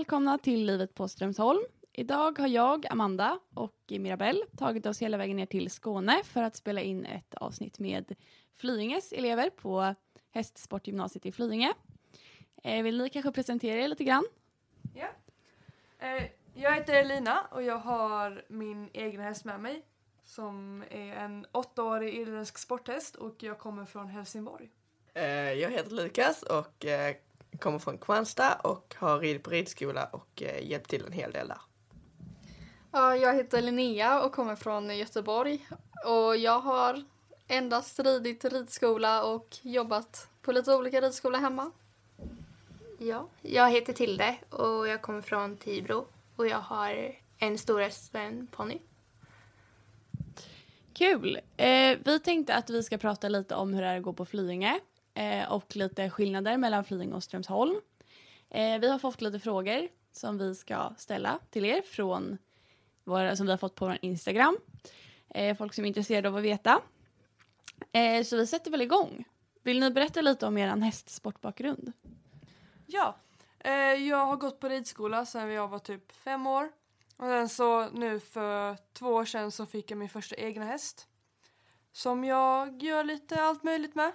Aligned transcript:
välkomna 0.00 0.38
till 0.38 0.66
Livet 0.66 0.94
på 0.94 1.08
Strömsholm. 1.08 1.60
Idag 1.92 2.38
har 2.38 2.48
jag, 2.48 2.86
Amanda 2.90 3.38
och 3.54 3.76
Mirabelle 3.88 4.46
tagit 4.56 4.86
oss 4.86 5.02
hela 5.02 5.16
vägen 5.16 5.36
ner 5.36 5.46
till 5.46 5.70
Skåne 5.70 6.20
för 6.24 6.42
att 6.42 6.56
spela 6.56 6.80
in 6.80 7.06
ett 7.06 7.34
avsnitt 7.34 7.78
med 7.78 8.14
Flyinges 8.56 9.12
elever 9.12 9.50
på 9.50 9.94
Hästsportgymnasiet 10.30 11.26
i 11.26 11.32
Flyinge. 11.32 11.72
Eh, 12.62 12.82
vill 12.82 12.98
ni 12.98 13.08
kanske 13.08 13.32
presentera 13.32 13.80
er 13.80 13.88
lite 13.88 14.04
grann? 14.04 14.24
Ja. 14.94 15.08
Eh, 15.98 16.24
jag 16.54 16.74
heter 16.74 16.94
Elina 16.94 17.46
och 17.50 17.62
jag 17.62 17.78
har 17.78 18.44
min 18.48 18.90
egen 18.92 19.20
häst 19.20 19.44
med 19.44 19.60
mig 19.60 19.82
som 20.24 20.84
är 20.90 21.14
en 21.16 21.46
åttaårig 21.52 22.14
irländsk 22.14 22.58
sporthäst 22.58 23.16
och 23.16 23.42
jag 23.42 23.58
kommer 23.58 23.84
från 23.84 24.08
Helsingborg. 24.08 24.70
Eh, 25.14 25.52
Jag 25.52 25.70
heter 25.70 25.90
Lukas 25.90 26.42
och 26.42 26.84
kommer 27.58 27.78
från 27.78 27.98
Kristianstad 27.98 28.54
och 28.54 28.94
har 28.98 29.18
ridit 29.18 29.42
på 29.42 29.50
ridskola 29.50 30.04
och 30.04 30.42
eh, 30.42 30.68
hjälpt 30.68 30.90
till 30.90 31.06
en 31.06 31.12
hel 31.12 31.32
del 31.32 31.48
där. 31.48 31.60
Ja, 32.92 33.16
jag 33.16 33.34
heter 33.34 33.62
Linnea 33.62 34.22
och 34.22 34.32
kommer 34.32 34.56
från 34.56 34.96
Göteborg. 34.96 35.66
Och 36.06 36.36
jag 36.36 36.60
har 36.60 37.04
endast 37.48 37.98
ridit 37.98 38.44
ridskola 38.44 39.24
och 39.24 39.58
jobbat 39.62 40.28
på 40.42 40.52
lite 40.52 40.74
olika 40.74 41.00
ridskolor 41.00 41.38
hemma. 41.38 41.70
Ja, 42.98 43.28
jag 43.42 43.70
heter 43.70 43.92
Tilde 43.92 44.36
och 44.50 44.88
jag 44.88 45.02
kommer 45.02 45.22
från 45.22 45.56
Tibro 45.56 46.06
och 46.36 46.46
jag 46.46 46.58
har 46.58 47.16
en 47.38 47.58
stor 47.58 47.80
häst 47.80 48.14
och 48.14 48.20
en 48.20 48.46
ponny. 48.46 48.78
Kul! 50.92 51.40
Eh, 51.56 51.98
vi 52.04 52.20
tänkte 52.24 52.54
att 52.54 52.70
vi 52.70 52.82
ska 52.82 52.98
prata 52.98 53.28
lite 53.28 53.54
om 53.54 53.74
hur 53.74 53.82
det 53.82 53.88
är 53.88 53.96
att 53.96 54.02
gå 54.02 54.12
på 54.12 54.26
Flyinge 54.26 54.80
eh, 55.14 55.52
och 55.52 55.76
lite 55.76 56.10
skillnader 56.10 56.56
mellan 56.56 56.84
Flyinge 56.84 57.14
och 57.14 57.22
Strömsholm. 57.22 57.80
Eh, 58.50 58.78
vi 58.80 58.90
har 58.90 58.98
fått 58.98 59.20
lite 59.20 59.38
frågor 59.38 59.88
som 60.12 60.38
vi 60.38 60.54
ska 60.54 60.94
ställa 60.98 61.38
till 61.50 61.64
er 61.64 61.82
från 61.82 62.38
våra, 63.04 63.36
som 63.36 63.46
vi 63.46 63.52
har 63.52 63.58
fått 63.58 63.74
på 63.74 63.86
vår 63.86 63.98
Instagram. 64.02 64.58
Eh, 65.28 65.56
folk 65.56 65.74
som 65.74 65.84
är 65.84 65.88
intresserade 65.88 66.28
av 66.28 66.36
att 66.36 66.42
veta. 66.42 66.80
Eh, 67.92 68.24
så 68.24 68.36
vi 68.36 68.46
sätter 68.46 68.70
väl 68.70 68.82
igång. 68.82 69.24
Vill 69.62 69.80
ni 69.80 69.90
berätta 69.90 70.20
lite 70.20 70.46
om 70.46 70.58
er 70.58 70.76
hästsportbakgrund? 70.76 71.92
Ja, 72.86 73.16
eh, 73.58 73.72
jag 73.72 74.26
har 74.26 74.36
gått 74.36 74.60
på 74.60 74.68
ridskola 74.68 75.26
sedan 75.26 75.50
jag 75.50 75.68
var 75.68 75.78
typ 75.78 76.12
fem 76.12 76.46
år. 76.46 76.70
Och 77.16 77.26
sen 77.26 77.48
så 77.48 77.90
nu 77.90 78.20
för 78.20 78.76
två 78.92 79.06
år 79.06 79.24
sedan 79.24 79.50
så 79.50 79.66
fick 79.66 79.90
jag 79.90 79.98
min 79.98 80.08
första 80.08 80.36
egna 80.36 80.64
häst. 80.64 81.08
Som 81.92 82.24
jag 82.24 82.82
gör 82.82 83.04
lite 83.04 83.42
allt 83.42 83.62
möjligt 83.62 83.94
med. 83.94 84.12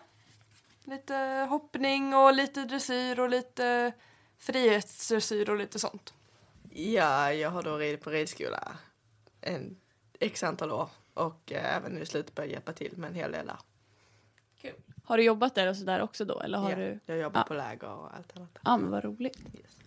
Lite 0.86 1.48
hoppning 1.50 2.14
och 2.14 2.34
lite 2.34 2.66
dressyr 2.66 3.20
och 3.20 3.30
lite 3.30 3.92
frihetsdressyr 4.38 5.50
och 5.50 5.58
lite 5.58 5.80
sånt. 5.80 6.14
Ja, 6.74 7.34
jag 7.34 7.50
har 7.50 7.64
då 7.64 7.78
ridit 7.78 8.02
på 8.02 8.10
ridskola 8.10 8.78
en 9.42 9.78
x 10.20 10.44
antal 10.44 10.72
år 10.72 10.90
och 11.14 11.52
eh, 11.52 11.76
även 11.78 11.98
i 12.02 12.06
slutet 12.06 12.36
börjat 12.36 12.52
hjälpa 12.52 12.74
till 12.74 12.98
med 12.98 13.08
en 13.08 13.16
hel 13.16 13.32
del 13.32 13.46
där. 13.46 13.58
Har 15.06 15.18
du 15.18 15.24
jobbat 15.24 15.56
där 15.56 15.68
och 15.68 15.78
sådär 15.78 16.02
också 16.02 16.26
då? 16.26 16.40
Eller 16.40 16.58
har 16.58 16.70
ja, 16.70 16.76
du... 16.76 17.00
Jag 17.06 17.18
jobbar 17.18 17.40
Ja. 17.40 17.44
på 17.48 17.54
läger 17.54 17.90
och 17.90 18.16
allt 18.16 18.38
annat. 18.38 18.50
Ja, 18.64 18.78
men 18.78 18.92
vad 18.92 19.04
roligt. 19.04 19.40
Yes. 19.54 19.78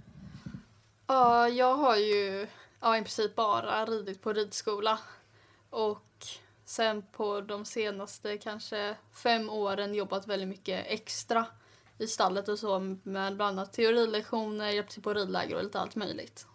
Ja, 1.07 1.49
jag 1.49 1.75
har 1.75 1.97
ju 1.97 2.47
ja, 2.81 2.97
i 2.97 3.01
princip 3.01 3.35
bara 3.35 3.85
ridit 3.85 4.23
på 4.23 4.33
ridskola. 4.33 4.99
Och 5.71 6.27
sen 6.69 7.03
på 7.13 7.41
de 7.41 7.65
senaste 7.65 8.39
kanske 8.39 8.97
fem 9.13 9.51
åren 9.51 9.95
jobbat 9.95 10.27
väldigt 10.27 10.49
mycket 10.49 10.87
extra 10.87 11.47
i 11.99 12.07
stallet 12.07 12.49
och 12.49 12.59
så 12.59 12.81
med 13.03 13.37
bland 13.37 13.41
annat 13.41 13.73
teorilektioner, 13.73 14.71
hjälpt 14.71 14.93
till 14.93 15.03
på 15.03 15.15
ridläger 15.15 15.57
och 15.57 15.65
lite 15.65 15.81
allt 15.81 15.97
möjligt. 15.97 16.47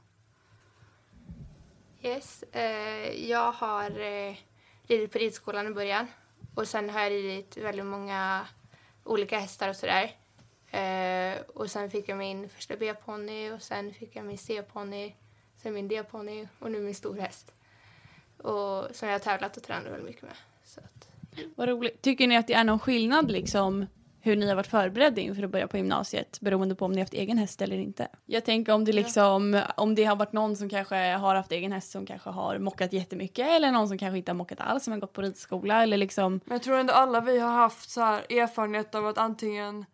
Yes, 2.01 2.43
eh, 2.43 3.29
jag 3.29 3.51
har 3.51 3.99
eh, 3.99 4.35
ridit 4.87 5.11
på 5.11 5.17
ridskolan 5.17 5.67
i 5.67 5.73
början 5.73 6.07
och 6.55 6.67
sen 6.67 6.89
har 6.89 7.01
jag 7.01 7.11
ridit 7.11 7.57
väldigt 7.57 7.85
många 7.85 8.47
olika 9.03 9.39
hästar 9.39 9.69
och 9.69 9.75
sådär. 9.75 10.15
Eh, 10.71 11.41
och 11.41 11.71
sen 11.71 11.91
fick 11.91 12.09
jag 12.09 12.17
min 12.17 12.49
första 12.49 12.75
B-ponny 12.77 13.51
och 13.51 13.61
sen 13.61 13.93
fick 13.93 14.15
jag 14.15 14.25
min 14.25 14.37
C-ponny, 14.37 15.15
sen 15.57 15.73
min 15.73 15.87
D-ponny 15.87 16.47
och 16.59 16.71
nu 16.71 16.79
min 16.79 16.95
storhäst. 16.95 17.53
Och 18.43 18.95
som 18.95 19.07
jag 19.07 19.15
har 19.15 19.19
tävlat 19.19 19.57
och 19.57 19.63
tränat 19.63 19.85
väldigt 19.85 20.05
mycket 20.05 20.21
med. 20.21 20.35
Så 20.63 20.79
att, 20.79 21.09
Vad 21.55 21.69
roligt. 21.69 22.01
Tycker 22.01 22.27
ni 22.27 22.37
att 22.37 22.47
det 22.47 22.53
är 22.53 22.63
någon 22.63 22.79
skillnad 22.79 23.31
liksom 23.31 23.85
hur 24.25 24.35
ni 24.35 24.47
har 24.47 24.55
varit 24.55 24.67
förberedda 24.67 25.21
inför 25.21 25.43
att 25.43 25.49
börja 25.49 25.67
på 25.67 25.77
gymnasiet 25.77 26.39
beroende 26.41 26.75
på 26.75 26.85
om 26.85 26.91
ni 26.91 26.97
har 26.97 27.03
haft 27.03 27.13
egen 27.13 27.37
häst 27.37 27.61
eller 27.61 27.77
inte? 27.77 28.07
Jag 28.25 28.45
tänker 28.45 28.73
om 28.73 28.85
det 28.85 28.93
liksom, 28.93 29.63
om 29.77 29.95
det 29.95 30.03
har 30.03 30.15
varit 30.15 30.33
någon 30.33 30.55
som 30.55 30.69
kanske 30.69 30.95
har 30.95 31.35
haft 31.35 31.51
egen 31.51 31.71
häst 31.71 31.91
som 31.91 32.05
kanske 32.05 32.29
har 32.29 32.59
mockat 32.59 32.93
jättemycket 32.93 33.47
eller 33.47 33.71
någon 33.71 33.87
som 33.87 33.97
kanske 33.97 34.17
inte 34.17 34.31
har 34.31 34.35
mockat 34.37 34.59
alls 34.59 34.83
som 34.83 34.93
har 34.93 34.99
gått 34.99 35.13
på 35.13 35.21
ridskola 35.21 35.83
eller 35.83 35.97
liksom 35.97 36.39
Men 36.45 36.55
jag 36.55 36.63
tror 36.63 36.77
ändå 36.77 36.93
alla 36.93 37.21
vi 37.21 37.39
har 37.39 37.51
haft 37.51 37.89
så 37.89 38.01
här 38.01 38.19
erfarenhet 38.33 38.95
av 38.95 39.07
att 39.07 39.17
antingen 39.17 39.85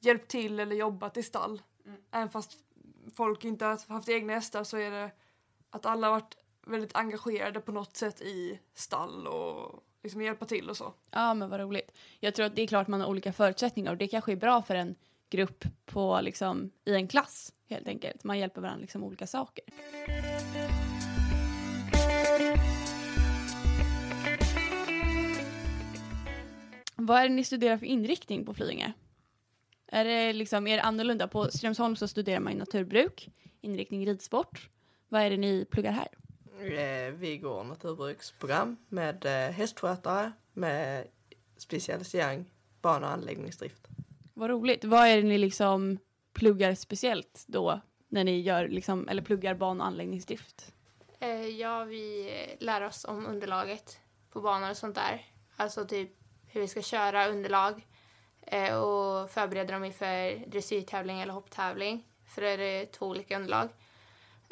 hjälpt 0.00 0.30
till 0.30 0.60
eller 0.60 0.76
jobbat 0.76 1.16
i 1.16 1.22
stall. 1.22 1.62
Även 2.12 2.28
fast 2.28 2.52
folk 3.16 3.44
inte 3.44 3.64
har 3.64 3.92
haft 3.92 4.08
egna 4.08 4.32
hästar 4.32 4.64
så 4.64 4.76
är 4.76 4.90
det 4.90 5.10
att 5.70 5.86
alla 5.86 6.06
har 6.06 6.12
varit 6.12 6.36
väldigt 6.66 6.96
engagerade 6.96 7.60
på 7.60 7.72
något 7.72 7.96
sätt 7.96 8.20
i 8.20 8.60
stall 8.74 9.26
och 9.26 9.84
liksom 10.02 10.22
hjälpa 10.22 10.44
till 10.44 10.70
och 10.70 10.76
så. 10.76 10.92
Ja, 11.10 11.34
men 11.34 11.50
vad 11.50 11.60
roligt. 11.60 11.92
Jag 12.20 12.34
tror 12.34 12.46
att 12.46 12.56
det 12.56 12.62
är 12.62 12.66
klart 12.66 12.88
man 12.88 13.00
har 13.00 13.08
olika 13.08 13.32
förutsättningar 13.32 13.90
och 13.90 13.98
det 13.98 14.08
kanske 14.08 14.32
är 14.32 14.36
bra 14.36 14.62
för 14.62 14.74
en 14.74 14.94
grupp 15.30 15.64
på 15.86 16.20
liksom 16.22 16.70
i 16.84 16.94
en 16.94 17.08
klass 17.08 17.52
helt 17.68 17.88
enkelt. 17.88 18.24
Man 18.24 18.38
hjälper 18.38 18.60
varandra 18.60 18.80
liksom 18.80 19.04
olika 19.04 19.26
saker. 19.26 19.64
Vad 26.96 27.18
är 27.18 27.28
det 27.28 27.34
ni 27.34 27.44
studerar 27.44 27.78
för 27.78 27.86
inriktning 27.86 28.46
på 28.46 28.54
Flyinge? 28.54 28.92
Är 29.86 30.04
det 30.04 30.32
liksom, 30.32 30.66
är 30.66 30.76
det 30.76 30.82
annorlunda? 30.82 31.28
På 31.28 31.50
Strömsholm 31.50 31.96
så 31.96 32.08
studerar 32.08 32.40
man 32.40 32.52
ju 32.52 32.58
naturbruk, 32.58 33.28
inriktning 33.60 34.06
ridsport. 34.06 34.70
Vad 35.08 35.22
är 35.22 35.30
det 35.30 35.36
ni 35.36 35.64
pluggar 35.64 35.92
här? 35.92 36.08
Eh, 36.60 37.12
Vi 37.12 37.38
går 37.38 37.64
naturbruksprogram 37.64 38.76
med 38.88 39.24
eh, 39.26 39.52
hästskötare 39.54 40.32
med 40.52 41.06
specialisering 41.56 42.50
ban 42.82 43.04
och 43.04 43.10
anläggningsdrift. 43.10 43.88
Vad 44.34 44.50
roligt. 44.50 44.84
Vad 44.84 45.06
är 45.08 45.16
det 45.16 45.22
ni 45.22 45.38
liksom 45.38 45.98
pluggar 46.32 46.74
speciellt 46.74 47.44
då 47.46 47.80
när 48.08 48.24
ni 48.24 48.40
gör 48.40 48.68
liksom, 48.68 49.08
eller 49.08 49.22
pluggar 49.22 49.54
ban 49.54 49.80
och 49.80 49.86
anläggningsdrift? 49.86 50.72
eh, 51.20 51.46
ja, 51.46 51.84
vi 51.84 52.30
lär 52.60 52.80
oss 52.82 53.04
om 53.04 53.26
underlaget 53.26 53.98
på 54.30 54.40
banor 54.40 54.70
och 54.70 54.76
sånt 54.76 54.94
där. 54.94 55.24
Alltså 55.56 55.84
typ 55.84 56.10
hur 56.46 56.60
vi 56.60 56.68
ska 56.68 56.82
köra 56.82 57.28
underlag 57.28 57.86
och 58.82 59.30
förbereda 59.30 59.72
dem 59.72 59.84
inför 59.84 60.46
dressyrtävling 60.46 61.20
eller 61.20 61.32
hopptävling. 61.32 62.08
För 62.34 62.42
det 62.42 62.64
är 62.64 62.86
två 62.86 63.06
olika 63.06 63.36
underlag. 63.36 63.68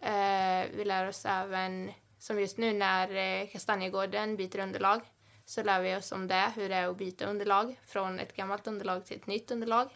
Eh, 0.03 0.67
vi 0.77 0.85
lär 0.85 1.09
oss 1.09 1.25
även, 1.25 1.93
som 2.19 2.41
just 2.41 2.59
nu 2.59 2.73
när 2.73 3.15
eh, 3.15 3.49
Kastanjegården 3.49 4.37
byter 4.37 4.59
underlag, 4.59 5.01
så 5.45 5.63
lär 5.63 5.83
vi 5.83 5.97
oss 5.97 6.13
om 6.13 6.29
det, 6.29 6.53
hur 6.57 6.69
det 6.69 6.75
är 6.75 6.89
att 6.89 6.99
byta 6.99 7.27
underlag 7.27 7.81
från 7.87 8.19
ett 8.19 8.37
gammalt 8.37 8.67
underlag 8.67 9.05
till 9.05 9.17
ett 9.17 9.27
nytt 9.27 9.51
underlag. 9.51 9.89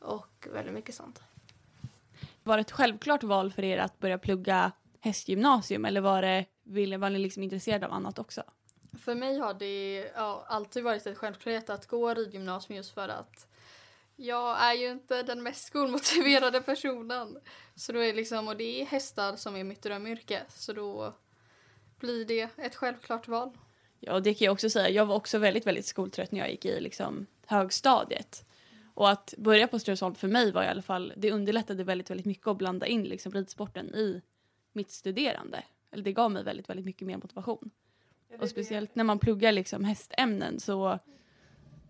Och 0.00 0.48
väldigt 0.52 0.74
mycket 0.74 0.94
sånt. 0.94 1.22
Var 2.42 2.56
det 2.56 2.60
ett 2.60 2.70
självklart 2.70 3.22
val 3.22 3.52
för 3.52 3.64
er 3.64 3.78
att 3.78 3.98
börja 3.98 4.18
plugga 4.18 4.72
hästgymnasium 5.00 5.84
eller 5.84 6.00
var, 6.00 6.22
det, 6.22 6.96
var 6.96 7.10
ni 7.10 7.18
liksom 7.18 7.42
intresserade 7.42 7.86
av 7.86 7.92
annat 7.92 8.18
också? 8.18 8.42
För 9.04 9.14
mig 9.14 9.38
har 9.38 9.54
det 9.54 10.10
ja, 10.14 10.44
alltid 10.48 10.84
varit 10.84 11.06
ett 11.06 11.18
självklarhet 11.18 11.70
att 11.70 11.86
gå 11.86 12.14
ridgymnasium 12.14 12.76
just 12.76 12.94
för 12.94 13.08
att 13.08 13.46
jag 14.22 14.60
är 14.60 14.74
ju 14.74 14.90
inte 14.90 15.22
den 15.22 15.42
mest 15.42 15.66
skolmotiverade 15.66 16.60
personen. 16.60 17.38
Så 17.74 17.92
då 17.92 17.98
är 17.98 18.14
liksom, 18.14 18.48
och 18.48 18.56
det 18.56 18.80
är 18.80 18.84
hästar 18.84 19.36
som 19.36 19.56
är 19.56 19.64
mitt 19.64 19.82
drömyrke. 19.82 20.42
Så 20.48 20.72
då 20.72 21.14
blir 21.98 22.24
det 22.24 22.48
ett 22.56 22.74
självklart 22.74 23.28
val. 23.28 23.50
Ja, 24.00 24.20
det 24.20 24.34
kan 24.34 24.44
jag 24.44 24.52
också 24.52 24.70
säga. 24.70 24.88
Jag 24.88 25.06
var 25.06 25.16
också 25.16 25.38
väldigt, 25.38 25.66
väldigt 25.66 25.86
skoltrött 25.86 26.32
när 26.32 26.40
jag 26.40 26.50
gick 26.50 26.64
i 26.64 26.80
liksom, 26.80 27.26
högstadiet. 27.46 28.44
Och 28.94 29.10
att 29.10 29.34
börja 29.38 29.68
på 29.68 29.78
Strömsholm 29.78 30.14
för 30.14 30.28
mig 30.28 30.52
var 30.52 30.64
i 30.64 30.66
alla 30.66 30.82
fall, 30.82 31.12
det 31.16 31.32
underlättade 31.32 31.84
väldigt, 31.84 32.10
väldigt 32.10 32.26
mycket 32.26 32.46
att 32.46 32.58
blanda 32.58 32.86
in 32.86 33.04
liksom, 33.04 33.32
ridsporten 33.32 33.94
i 33.94 34.22
mitt 34.72 34.90
studerande. 34.90 35.64
Eller 35.90 36.04
det 36.04 36.12
gav 36.12 36.30
mig 36.30 36.44
väldigt, 36.44 36.68
väldigt 36.68 36.86
mycket 36.86 37.06
mer 37.06 37.16
motivation. 37.16 37.70
Och 38.40 38.48
speciellt 38.48 38.94
när 38.94 39.04
man 39.04 39.18
pluggar 39.18 39.52
liksom 39.52 39.84
hästämnen 39.84 40.60
så 40.60 40.98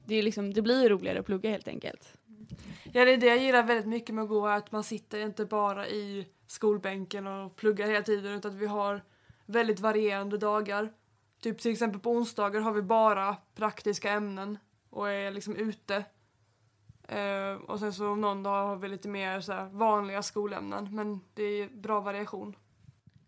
det, 0.04 0.14
är 0.14 0.22
liksom, 0.22 0.54
det 0.54 0.62
blir 0.62 0.88
roligare 0.88 1.20
att 1.20 1.26
plugga 1.26 1.50
helt 1.50 1.68
enkelt. 1.68 2.14
Ja, 2.92 3.04
det 3.04 3.12
är 3.12 3.16
det 3.16 3.26
jag 3.26 3.38
gillar 3.38 3.62
väldigt 3.62 3.86
mycket 3.86 4.14
med 4.14 4.22
att 4.22 4.28
gå, 4.28 4.46
att 4.46 4.72
man 4.72 4.84
sitter 4.84 5.20
inte 5.20 5.44
bara 5.44 5.88
i 5.88 6.28
skolbänken 6.46 7.26
och 7.26 7.56
pluggar 7.56 7.86
hela 7.86 8.02
tiden 8.02 8.32
utan 8.32 8.50
att 8.50 8.58
vi 8.58 8.66
har 8.66 9.02
väldigt 9.46 9.80
varierande 9.80 10.38
dagar. 10.38 10.92
Typ 11.40 11.58
till 11.58 11.72
exempel 11.72 12.00
på 12.00 12.10
onsdagar 12.10 12.60
har 12.60 12.72
vi 12.72 12.82
bara 12.82 13.36
praktiska 13.54 14.10
ämnen 14.12 14.58
och 14.90 15.10
är 15.10 15.30
liksom 15.30 15.56
ute 15.56 16.04
Eh, 17.08 17.54
och 17.54 17.78
sen 17.78 17.92
så 17.92 18.14
någon 18.14 18.42
dag 18.42 18.66
har 18.66 18.76
vi 18.76 18.88
lite 18.88 19.08
mer 19.08 19.40
så 19.40 19.52
här, 19.52 19.68
vanliga 19.68 20.22
skolämnen 20.22 20.88
men 20.94 21.20
det 21.34 21.42
är 21.42 21.68
bra 21.68 22.00
variation. 22.00 22.56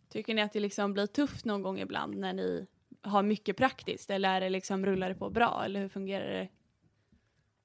Tycker 0.08 0.34
ni 0.34 0.42
att 0.42 0.52
det 0.52 0.60
liksom 0.60 0.92
blir 0.92 1.06
tufft 1.06 1.44
någon 1.44 1.62
gång 1.62 1.78
ibland 1.78 2.16
när 2.16 2.32
ni 2.32 2.66
har 3.02 3.22
mycket 3.22 3.56
praktiskt 3.56 4.10
eller 4.10 4.34
är 4.34 4.40
det 4.40 4.48
liksom 4.48 4.86
rullar 4.86 5.08
det 5.08 5.14
på 5.14 5.30
bra 5.30 5.62
eller 5.64 5.80
hur 5.80 5.88
fungerar 5.88 6.30
det? 6.30 6.48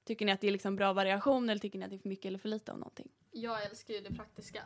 Tycker 0.10 0.26
ni 0.26 0.32
att 0.32 0.42
det 0.42 0.48
är 0.48 0.52
liksom 0.52 0.76
bra 0.76 0.94
variation 0.94 1.50
eller 1.50 1.60
tycker 1.60 1.80
ni 1.80 1.86
att 1.86 1.92
det 1.92 1.96
är 1.96 2.00
för 2.00 2.10
mycket 2.10 2.26
eller 2.26 2.40
för 2.40 2.50
lite 2.50 2.72
av 2.72 2.78
någonting? 2.78 3.08
Jag 3.32 3.66
älskar 3.66 3.94
ju 3.94 4.00
det 4.02 4.14
praktiska. 4.14 4.62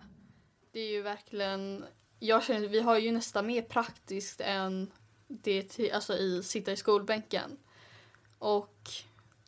Det 0.72 0.80
är 0.80 0.92
ju 0.92 1.02
verkligen, 1.02 1.86
jag 2.20 2.44
känner 2.44 2.68
vi 2.68 2.80
har 2.80 2.98
ju 2.98 3.12
nästan 3.12 3.48
mer 3.48 3.62
praktiskt 3.62 4.42
än 4.42 4.92
det 5.28 5.64
till, 5.64 5.92
alltså 5.92 6.18
i 6.18 6.44
sitta 6.44 6.72
i 6.72 6.76
skolbänken. 6.76 7.58
Och 8.40 8.90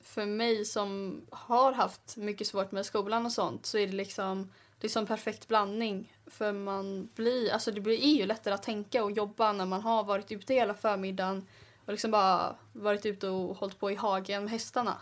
för 0.01 0.25
mig 0.25 0.65
som 0.65 1.21
har 1.31 1.74
haft 1.74 2.18
mycket 2.18 2.48
svårt 2.48 2.71
med 2.71 2.86
skolan 2.86 3.25
och 3.25 3.31
sånt 3.31 3.65
så 3.65 3.77
är 3.77 3.88
det 3.88 3.94
liksom 3.94 4.51
det 4.80 4.88
är 4.88 4.91
som 4.91 5.06
perfekt 5.06 5.48
blandning. 5.48 6.13
För 6.27 6.51
man 6.51 7.09
blir, 7.15 7.51
alltså 7.51 7.71
det 7.71 7.81
blir 7.81 8.06
ju 8.06 8.25
lättare 8.25 8.53
att 8.53 8.63
tänka 8.63 9.03
och 9.03 9.12
jobba 9.12 9.53
när 9.53 9.65
man 9.65 9.81
har 9.81 10.03
varit 10.03 10.31
ute 10.31 10.53
hela 10.53 10.74
förmiddagen 10.74 11.48
och 11.86 11.91
liksom 11.91 12.12
bara 12.12 12.56
varit 12.74 13.06
ute 13.06 13.27
och 13.27 13.57
hållit 13.57 13.80
på 13.80 13.91
i 13.91 13.95
hagen 13.95 14.44
med 14.44 14.51
hästarna. 14.51 15.01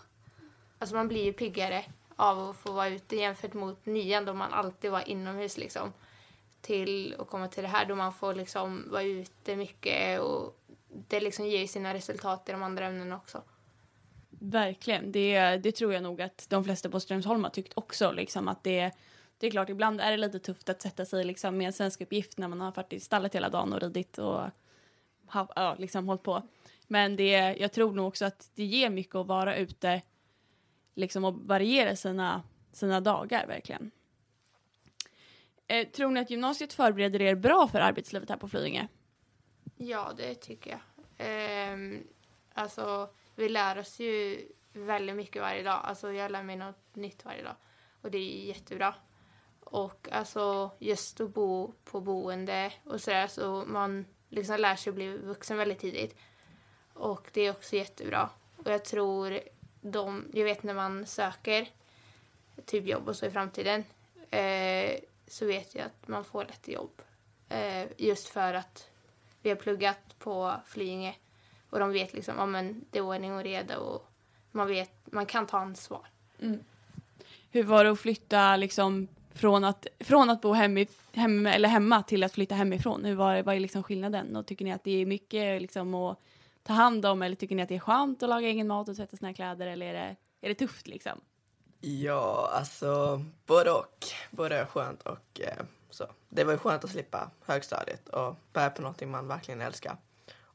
Alltså 0.84 0.96
man 0.96 1.08
blir 1.08 1.24
ju 1.24 1.34
piggare 1.34 1.86
av 2.16 2.50
att 2.50 2.58
få 2.58 2.72
vara 2.72 2.90
ute 2.90 3.16
jämfört 3.16 3.54
mot 3.54 3.86
nian 3.86 4.26
då 4.26 4.34
man 4.34 4.54
alltid 4.54 4.92
var 4.92 5.10
inomhus 5.10 5.58
liksom. 5.58 5.94
Till 6.62 7.16
att 7.20 7.30
komma 7.30 7.48
till 7.48 7.64
det 7.64 7.70
här 7.70 7.86
då 7.86 7.96
man 7.96 8.14
får 8.14 8.34
liksom 8.36 8.92
vara 8.92 9.04
ute 9.04 9.56
mycket 9.56 10.20
och 10.20 10.60
det 11.08 11.20
liksom 11.20 11.46
ger 11.46 11.60
ju 11.60 11.68
sina 11.68 11.94
resultat 11.94 12.50
i 12.50 12.52
de 12.52 12.64
andra 12.64 12.86
ämnena 12.86 13.16
också. 13.16 13.42
Verkligen, 14.30 15.12
det, 15.12 15.58
det 15.58 15.72
tror 15.72 15.94
jag 15.94 16.04
nog 16.04 16.22
att 16.22 16.46
de 16.50 16.64
flesta 16.64 16.90
på 16.90 17.00
Strömsholm 17.00 17.44
har 17.44 17.52
tyckt 17.52 17.74
också. 17.76 18.12
Liksom, 18.12 18.48
att 18.48 18.64
det, 18.64 18.92
det 19.38 19.48
är 19.48 19.52
klart, 19.52 19.70
ibland 19.70 20.02
är 20.02 20.12
det 20.12 20.18
lite 20.18 20.40
tufft 20.40 20.70
att 20.70 20.82
sätta 20.82 21.06
sig 21.06 21.24
liksom, 21.24 21.58
med 21.58 21.68
en 21.68 21.74
svensk 21.74 22.02
uppgift 22.02 22.38
när 22.38 22.48
man 22.48 22.62
har 22.62 22.72
varit 22.72 22.94
i 22.94 23.00
stallet 23.00 23.36
hela 23.36 23.50
dagen 23.50 23.74
och 23.74 23.82
ridit 23.82 24.18
och 24.18 24.42
ha, 25.28 25.48
ja, 25.56 25.76
liksom, 25.78 26.08
hållit 26.08 26.24
på. 26.24 26.42
Men 26.88 27.16
det, 27.16 27.56
jag 27.60 27.72
tror 27.72 27.94
nog 27.94 28.08
också 28.08 28.26
att 28.26 28.50
det 28.56 28.64
ger 28.64 28.90
mycket 28.90 29.16
att 29.16 29.28
vara 29.28 29.56
ute 29.56 30.02
liksom, 30.94 31.26
och 31.26 31.34
variera 31.34 31.96
sina, 31.96 32.44
sina 32.72 33.02
dagar 33.02 33.48
verkligen. 33.48 33.92
Eh, 35.68 35.88
tror 35.88 36.12
ni 36.12 36.20
att 36.20 36.30
gymnasiet 36.30 36.74
förbereder 36.74 37.22
er 37.22 37.36
bra 37.36 37.68
för 37.68 37.80
arbetslivet 37.80 38.30
här 38.30 38.38
på 38.38 38.48
Flyinge? 38.48 38.88
Ja, 39.76 40.14
det 40.18 40.36
tycker 40.36 40.72
jag. 40.72 40.80
Ehm, 41.18 42.08
alltså, 42.54 43.10
vi 43.36 43.50
lär 43.50 43.78
oss 43.78 44.00
ju 44.00 44.48
väldigt 44.74 45.16
mycket 45.16 45.42
varje 45.42 45.64
dag. 45.64 45.80
Alltså, 45.84 46.12
jag 46.12 46.32
lär 46.32 46.44
mig 46.44 46.56
något 46.56 46.96
nytt 46.96 47.26
varje 47.26 47.44
dag. 47.44 47.56
Och 48.02 48.12
det 48.12 48.18
är 48.18 48.48
jättebra. 48.48 48.96
Och 49.60 50.08
alltså, 50.12 50.72
just 50.80 51.22
att 51.22 51.34
bo 51.34 51.74
på 51.84 52.02
boende 52.02 52.74
och 52.84 53.02
sådär, 53.02 53.28
så 53.28 53.64
man 53.68 54.06
liksom 54.30 54.60
lär 54.60 54.76
sig 54.76 54.92
att 54.92 54.96
bli 54.96 55.18
vuxen 55.18 55.58
väldigt 55.58 55.80
tidigt. 55.80 56.16
Och 56.94 57.30
det 57.34 57.42
är 57.42 57.52
också 57.52 57.76
jättebra. 57.76 58.30
Och 58.58 58.72
jag 58.72 58.86
tror 58.86 59.40
de, 59.84 60.26
jag 60.34 60.44
vet 60.44 60.64
när 60.64 60.74
man 60.74 61.06
söker 61.06 61.70
typ 62.66 62.88
jobb 62.88 63.08
och 63.08 63.16
så 63.16 63.26
i 63.26 63.32
framtiden 63.32 63.84
eh, 64.30 65.00
så 65.28 65.46
vet 65.46 65.76
jag 65.76 65.86
att 65.86 66.08
man 66.08 66.24
får 66.24 66.46
lätt 66.46 66.68
jobb. 66.68 67.02
Eh, 67.50 67.88
just 67.98 68.28
för 68.28 68.54
att 68.54 68.90
vi 69.42 69.50
har 69.50 69.58
pluggat 69.58 70.20
på 70.20 70.54
Flyinge 70.66 71.16
och 71.70 71.80
de 71.80 71.92
vet 71.92 72.14
liksom, 72.14 72.36
ja 72.38 72.46
men 72.46 72.86
det 72.92 72.98
är 72.98 73.04
ordning 73.04 73.34
och 73.34 73.44
reda 73.44 73.78
och 73.78 74.10
man 74.52 74.68
vet, 74.68 75.12
man 75.12 75.26
kan 75.26 75.48
ta 75.48 75.58
ansvar. 75.58 76.08
Mm. 76.40 76.60
Hur 77.52 77.64
var 77.64 77.84
det 77.84 77.92
att 77.92 78.00
flytta 78.00 78.56
liksom 78.56 79.08
från 79.34 79.64
att, 79.64 79.88
från 80.00 80.30
att 80.30 80.42
bo 80.42 80.54
hemma, 80.54 80.86
hem, 81.14 81.46
eller 81.46 81.70
hemma 81.70 82.04
till 82.04 82.24
att 82.24 82.34
flytta 82.34 82.56
hemifrån? 82.56 83.06
Hur 83.06 83.16
var, 83.16 83.44
vad 83.44 83.56
är 83.56 83.60
liksom 83.60 83.84
skillnaden? 83.84 84.36
Och 84.36 84.46
tycker 84.46 84.66
ni 84.66 84.72
att 84.72 84.84
det 84.84 85.02
är 85.02 85.06
mycket 85.06 85.62
liksom 85.62 85.94
att 85.96 86.20
ta 86.64 86.74
hand 86.74 87.06
om 87.06 87.22
eller 87.22 87.36
tycker 87.36 87.56
ni 87.56 87.62
att 87.62 87.70
det 87.70 87.76
är 87.76 87.80
skönt 87.80 88.24
att 88.24 88.30
laga 88.30 88.48
egen 88.48 88.68
mat 88.68 88.90
och 88.90 88.96
tvätta 88.96 89.18
sina 89.18 89.34
kläder 89.34 89.68
eller 89.68 89.86
är 89.86 89.94
det, 89.94 90.16
är 90.42 90.50
det 90.50 90.56
tufft 90.56 90.88
liksom? 90.88 91.22
Ja, 91.80 92.50
alltså 92.54 93.24
både 93.46 93.72
och. 93.72 94.06
Både 94.32 94.56
är 94.56 94.66
skönt 94.66 95.02
och 95.02 95.42
eh, 95.42 95.66
så. 95.90 96.06
Det 96.30 96.44
var 96.44 96.52
ju 96.52 96.58
skönt 96.58 96.84
att 96.84 96.90
slippa 96.90 97.32
högstadiet 97.46 98.10
och 98.10 98.36
börja 98.54 98.70
på 98.70 98.82
någonting 98.82 99.12
man 99.12 99.28
verkligen 99.28 99.62
älskar. 99.62 99.98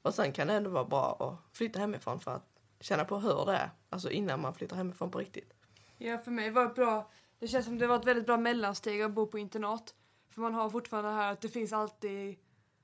Och 0.03 0.15
sen 0.15 0.33
kan 0.33 0.47
det 0.47 0.55
ändå 0.55 0.71
vara 0.71 0.85
bra 0.85 1.17
att 1.21 1.57
flytta 1.57 1.79
hemifrån 1.79 2.21
för 2.21 2.31
att 2.31 2.47
känna 2.81 3.05
på 3.05 3.19
hur 3.19 3.47
det 3.47 3.53
är. 3.53 3.71
Alltså 3.91 4.11
innan 4.11 4.41
man 4.41 4.55
flyttar 4.55 4.77
hemifrån 4.77 5.11
på 5.11 5.19
riktigt. 5.19 5.53
Ja, 5.99 6.19
för 6.19 6.31
mig 6.31 6.51
var 6.51 6.63
det 6.63 6.75
bra. 6.75 7.11
Det 7.39 7.49
känns 7.49 7.67
som 7.67 7.79
det 7.79 7.87
var 7.87 7.97
ett 7.97 8.05
väldigt 8.05 8.27
bra 8.27 8.37
mellansteg 8.37 9.03
att 9.03 9.11
bo 9.11 9.27
på 9.27 9.39
internat. 9.39 9.95
För 10.31 10.41
man 10.41 10.55
har 10.55 10.71
fortfarande 10.71 11.11
det 11.11 11.17
här 11.17 11.33
att 11.33 11.41
det 11.41 11.49
finns 11.49 11.73
alltid 11.73 12.39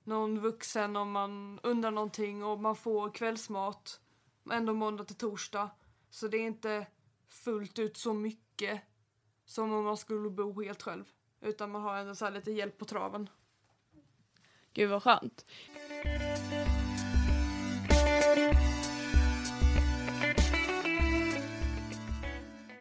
någon 0.04 0.40
vuxen 0.40 0.96
om 0.96 1.10
man 1.10 1.60
undrar 1.62 1.90
någonting 1.90 2.44
och 2.44 2.60
man 2.60 2.76
får 2.76 3.10
kvällsmat 3.10 4.00
ändå 4.52 4.74
måndag 4.74 5.04
till 5.04 5.16
torsdag. 5.16 5.70
Så 6.10 6.28
det 6.28 6.36
är 6.36 6.46
inte 6.46 6.86
fullt 7.28 7.78
ut 7.78 7.96
så 7.96 8.12
mycket 8.12 8.80
som 9.44 9.72
om 9.72 9.84
man 9.84 9.96
skulle 9.96 10.30
bo 10.30 10.62
helt 10.62 10.82
själv. 10.82 11.04
Utan 11.40 11.70
man 11.70 11.82
har 11.82 11.96
ändå 11.96 12.14
så 12.14 12.24
här 12.24 12.32
lite 12.32 12.50
hjälp 12.50 12.78
på 12.78 12.84
traven. 12.84 13.30
Gud 14.72 14.90
vad 14.90 15.02
skönt. 15.02 15.44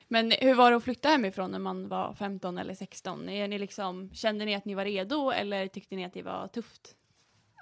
Men 0.07 0.31
hur 0.31 0.53
var 0.53 0.71
det 0.71 0.77
att 0.77 0.83
flytta 0.83 1.09
hemifrån 1.09 1.51
när 1.51 1.59
man 1.59 1.87
var 1.87 2.13
15 2.13 2.57
eller 2.57 2.73
16? 2.73 3.29
Är 3.29 3.47
ni 3.47 3.59
liksom, 3.59 4.09
kände 4.13 4.45
ni 4.45 4.55
att 4.55 4.65
ni 4.65 4.75
var 4.75 4.85
redo 4.85 5.31
eller 5.31 5.67
tyckte 5.67 5.95
ni 5.95 6.05
att 6.05 6.13
det 6.13 6.21
var 6.23 6.47
tufft? 6.47 6.95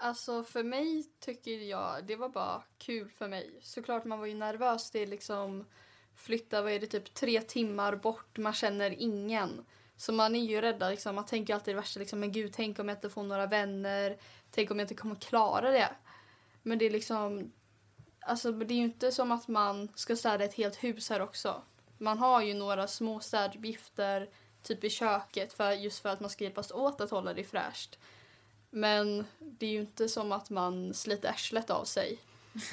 Alltså 0.03 0.43
för 0.43 0.63
mig 0.63 1.03
tycker 1.19 1.51
jag 1.51 2.05
det 2.05 2.15
var 2.15 2.29
bara 2.29 2.63
kul 2.77 3.09
för 3.09 3.27
mig. 3.27 3.59
Såklart 3.61 4.05
man 4.05 4.19
var 4.19 4.25
ju 4.25 4.33
nervös. 4.33 4.91
Det 4.91 4.99
är 4.99 5.07
liksom 5.07 5.65
flytta, 6.15 6.61
vad 6.61 6.71
är 6.71 6.79
det, 6.79 6.87
typ 6.87 7.13
tre 7.13 7.41
timmar 7.41 7.95
bort. 7.95 8.37
Man 8.37 8.53
känner 8.53 9.01
ingen. 9.01 9.65
Så 9.97 10.13
man 10.13 10.35
är 10.35 10.39
ju 10.39 10.61
rädd. 10.61 10.79
Liksom. 10.89 11.15
Man 11.15 11.25
tänker 11.25 11.53
alltid 11.53 11.75
det 11.75 11.79
värsta. 11.79 11.99
Liksom, 11.99 12.19
men 12.19 12.31
gud, 12.31 12.53
tänk 12.53 12.79
om 12.79 12.89
jag 12.89 12.97
inte 12.97 13.09
får 13.09 13.23
några 13.23 13.45
vänner. 13.45 14.17
Tänk 14.51 14.71
om 14.71 14.79
jag 14.79 14.83
inte 14.83 14.95
kommer 14.95 15.15
klara 15.15 15.71
det. 15.71 15.89
Men 16.63 16.77
det 16.77 16.85
är 16.85 16.91
liksom... 16.91 17.51
Alltså 18.19 18.51
det 18.51 18.73
är 18.73 18.77
ju 18.77 18.83
inte 18.83 19.11
som 19.11 19.31
att 19.31 19.47
man 19.47 19.89
ska 19.95 20.15
städa 20.15 20.43
ett 20.43 20.53
helt 20.53 20.83
hus 20.83 21.09
här 21.09 21.21
också. 21.21 21.61
Man 21.97 22.17
har 22.17 22.41
ju 22.41 22.53
några 22.53 22.87
små 22.87 23.19
städuppgifter 23.19 24.29
typ 24.63 24.83
i 24.83 24.89
köket 24.89 25.53
för, 25.53 25.71
just 25.71 25.99
för 25.99 26.09
att 26.09 26.19
man 26.19 26.29
ska 26.29 26.43
hjälpas 26.43 26.71
åt 26.71 27.01
att 27.01 27.11
hålla 27.11 27.33
det 27.33 27.43
fräscht. 27.43 27.99
Men 28.71 29.25
det 29.39 29.65
är 29.65 29.71
ju 29.71 29.79
inte 29.79 30.09
som 30.09 30.31
att 30.31 30.49
man 30.49 30.93
sliter 30.93 31.29
arslet 31.29 31.69
av 31.69 31.83
sig 31.83 32.19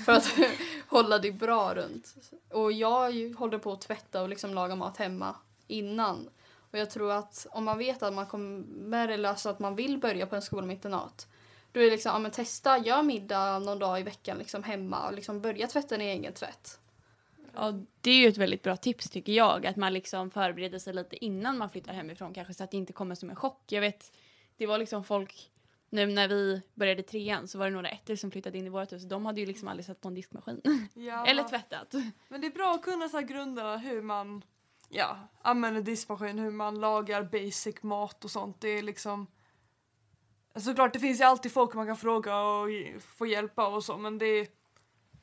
för 0.04 0.12
att 0.12 0.28
hålla 0.88 1.18
det 1.18 1.32
bra 1.32 1.74
runt. 1.74 2.14
Och 2.50 2.72
jag 2.72 3.34
håller 3.38 3.58
på 3.58 3.72
att 3.72 3.80
tvätta 3.80 4.22
och 4.22 4.28
liksom 4.28 4.54
laga 4.54 4.74
mat 4.74 4.96
hemma 4.96 5.36
innan. 5.66 6.28
Och 6.70 6.78
jag 6.78 6.90
tror 6.90 7.12
att 7.12 7.46
om 7.50 7.64
man 7.64 7.78
vet 7.78 8.02
att 8.02 8.14
man 8.14 8.26
kommer, 8.26 9.08
eller 9.08 9.28
alltså 9.28 9.48
att 9.48 9.58
man 9.58 9.76
vill 9.76 9.98
börja 9.98 10.26
på 10.26 10.36
en 10.36 10.42
skola 10.42 10.66
med 10.66 10.74
internat, 10.74 11.26
då 11.72 11.80
är 11.80 11.84
det 11.84 11.90
liksom, 11.90 12.12
ja 12.12 12.18
men 12.18 12.30
testa, 12.30 12.78
gör 12.78 13.02
middag 13.02 13.58
någon 13.58 13.78
dag 13.78 14.00
i 14.00 14.02
veckan 14.02 14.38
liksom 14.38 14.62
hemma 14.62 15.06
och 15.06 15.14
liksom 15.14 15.40
börja 15.40 15.66
tvätta 15.66 15.96
din 15.96 16.08
egen 16.08 16.32
tvätt. 16.32 16.80
Ja, 17.54 17.74
det 18.00 18.10
är 18.10 18.16
ju 18.16 18.28
ett 18.28 18.36
väldigt 18.36 18.62
bra 18.62 18.76
tips 18.76 19.10
tycker 19.10 19.32
jag. 19.32 19.66
Att 19.66 19.76
man 19.76 19.92
liksom 19.92 20.30
förbereder 20.30 20.78
sig 20.78 20.94
lite 20.94 21.24
innan 21.24 21.58
man 21.58 21.70
flyttar 21.70 21.92
hemifrån 21.92 22.34
kanske 22.34 22.54
så 22.54 22.64
att 22.64 22.70
det 22.70 22.76
inte 22.76 22.92
kommer 22.92 23.14
som 23.14 23.30
en 23.30 23.36
chock. 23.36 23.62
Jag 23.66 23.80
vet, 23.80 24.12
det 24.56 24.66
var 24.66 24.78
liksom 24.78 25.04
folk, 25.04 25.50
nu 25.90 26.06
när 26.06 26.28
vi 26.28 26.62
började 26.74 27.02
trean 27.02 27.48
så 27.48 27.58
var 27.58 27.66
det 27.66 27.72
några 27.72 27.88
ettor 27.88 28.16
som 28.16 28.30
flyttade 28.30 28.58
in 28.58 28.66
i 28.66 28.68
vårt 28.68 28.92
hus. 28.92 29.02
De 29.02 29.26
hade 29.26 29.40
ju 29.40 29.46
liksom 29.46 29.68
aldrig 29.68 29.86
sett 29.86 30.00
på 30.00 30.08
en 30.08 30.14
diskmaskin. 30.14 30.88
Ja, 30.94 31.26
Eller 31.28 31.42
tvättat. 31.42 31.94
Men 32.28 32.40
det 32.40 32.46
är 32.46 32.50
bra 32.50 32.74
att 32.74 32.82
kunna 32.82 33.08
så 33.08 33.20
grunderna 33.20 33.76
hur 33.76 34.02
man 34.02 34.44
ja, 34.88 35.18
använder 35.42 35.82
diskmaskin, 35.82 36.38
hur 36.38 36.50
man 36.50 36.80
lagar 36.80 37.22
basic 37.22 37.82
mat 37.82 38.24
och 38.24 38.30
sånt. 38.30 38.60
Det 38.60 38.68
är 38.68 38.82
liksom 38.82 39.26
Såklart 40.56 40.92
det 40.92 40.98
finns 40.98 41.20
ju 41.20 41.24
alltid 41.24 41.52
folk 41.52 41.74
man 41.74 41.86
kan 41.86 41.96
fråga 41.96 42.40
och 42.40 42.68
få 43.00 43.26
hjälp 43.26 43.58
av 43.58 43.74
och 43.74 43.84
så 43.84 43.98
men 43.98 44.18
det 44.18 44.26
är, 44.26 44.46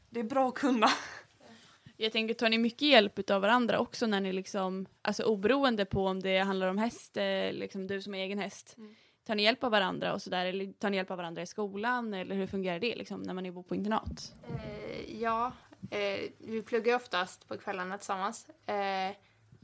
det 0.10 0.20
är 0.20 0.24
bra 0.24 0.48
att 0.48 0.54
kunna. 0.54 0.88
Jag 1.98 2.12
tänker, 2.12 2.34
tar 2.34 2.50
ni 2.50 2.58
mycket 2.58 2.82
hjälp 2.82 3.30
av 3.30 3.42
varandra 3.42 3.80
också 3.80 4.08
när 4.08 4.22
ni 4.22 4.34
liksom, 4.34 4.86
alltså 5.02 5.24
oberoende 5.24 5.86
på 5.86 6.06
om 6.06 6.20
det 6.20 6.40
handlar 6.40 6.68
om 6.68 6.78
häst, 6.78 7.18
liksom 7.52 7.88
du 7.88 8.02
som 8.02 8.16
är 8.16 8.20
egen 8.20 8.40
häst. 8.40 8.76
Mm. 8.78 8.96
Tar 9.26 9.36
ni 9.36 9.44
hjälp 9.44 9.64
av 9.64 9.72
varandra 9.72 10.14
och 10.14 10.22
sådär, 10.22 10.46
eller 10.46 10.72
tar 10.72 10.90
ni 10.90 10.98
hjälp 10.98 11.12
av 11.12 11.18
varandra 11.18 11.42
i 11.42 11.46
skolan 11.46 12.14
eller 12.14 12.36
hur 12.36 12.48
fungerar 12.48 12.80
det 12.80 12.96
liksom 12.96 13.22
när 13.22 13.34
man 13.34 13.46
är 13.46 13.52
bor 13.52 13.64
på 13.64 13.76
internat? 13.76 14.34
Eh, 14.48 15.22
ja, 15.22 15.52
eh, 15.92 16.32
vi 16.38 16.62
pluggar 16.62 16.96
oftast 16.96 17.48
på 17.48 17.58
kvällarna 17.58 17.98
tillsammans. 17.98 18.50
Eh, 18.66 19.16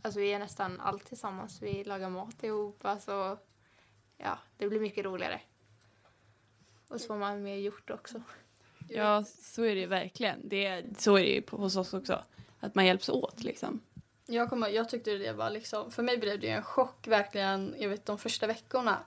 alltså 0.02 0.20
vi 0.20 0.34
är 0.34 0.40
nästan 0.40 0.80
alltid 0.80 1.08
tillsammans. 1.08 1.62
Vi 1.62 1.84
lagar 1.84 2.10
mat 2.10 2.44
ihop. 2.44 2.86
Alltså, 2.86 3.38
ja, 4.18 4.40
det 4.58 4.68
blir 4.68 4.80
mycket 4.80 5.06
roligare. 5.06 5.42
Och 6.88 7.02
så 7.02 7.08
får 7.08 7.18
man 7.18 7.44
mer 7.44 7.58
gjort 7.58 7.90
också. 7.90 8.22
Ja, 8.88 9.24
så 9.24 9.64
är 9.64 9.76
det 9.76 9.86
verkligen. 9.86 10.50
Det, 10.50 10.84
så 10.98 11.18
är 11.18 11.22
det 11.22 11.30
ju 11.30 11.44
hos 11.50 11.76
oss 11.76 11.94
också. 11.94 12.24
Att 12.60 12.76
man 12.76 12.86
hjälps 12.86 13.10
åt 13.10 13.44
liksom. 13.44 13.82
Jag, 14.26 14.50
kommer, 14.50 14.70
jag 14.70 14.90
tyckte 14.90 15.18
det 15.18 15.34
var 15.34 15.50
liksom, 15.50 15.92
för 15.92 16.04
mig 16.04 16.18
blev 16.18 16.40
det 16.40 16.50
en 16.50 16.64
chock 16.64 17.08
verkligen, 17.08 17.76
jag 17.80 17.90
vet 17.90 18.06
de 18.06 18.18
första 18.18 18.48
veckorna. 18.48 18.98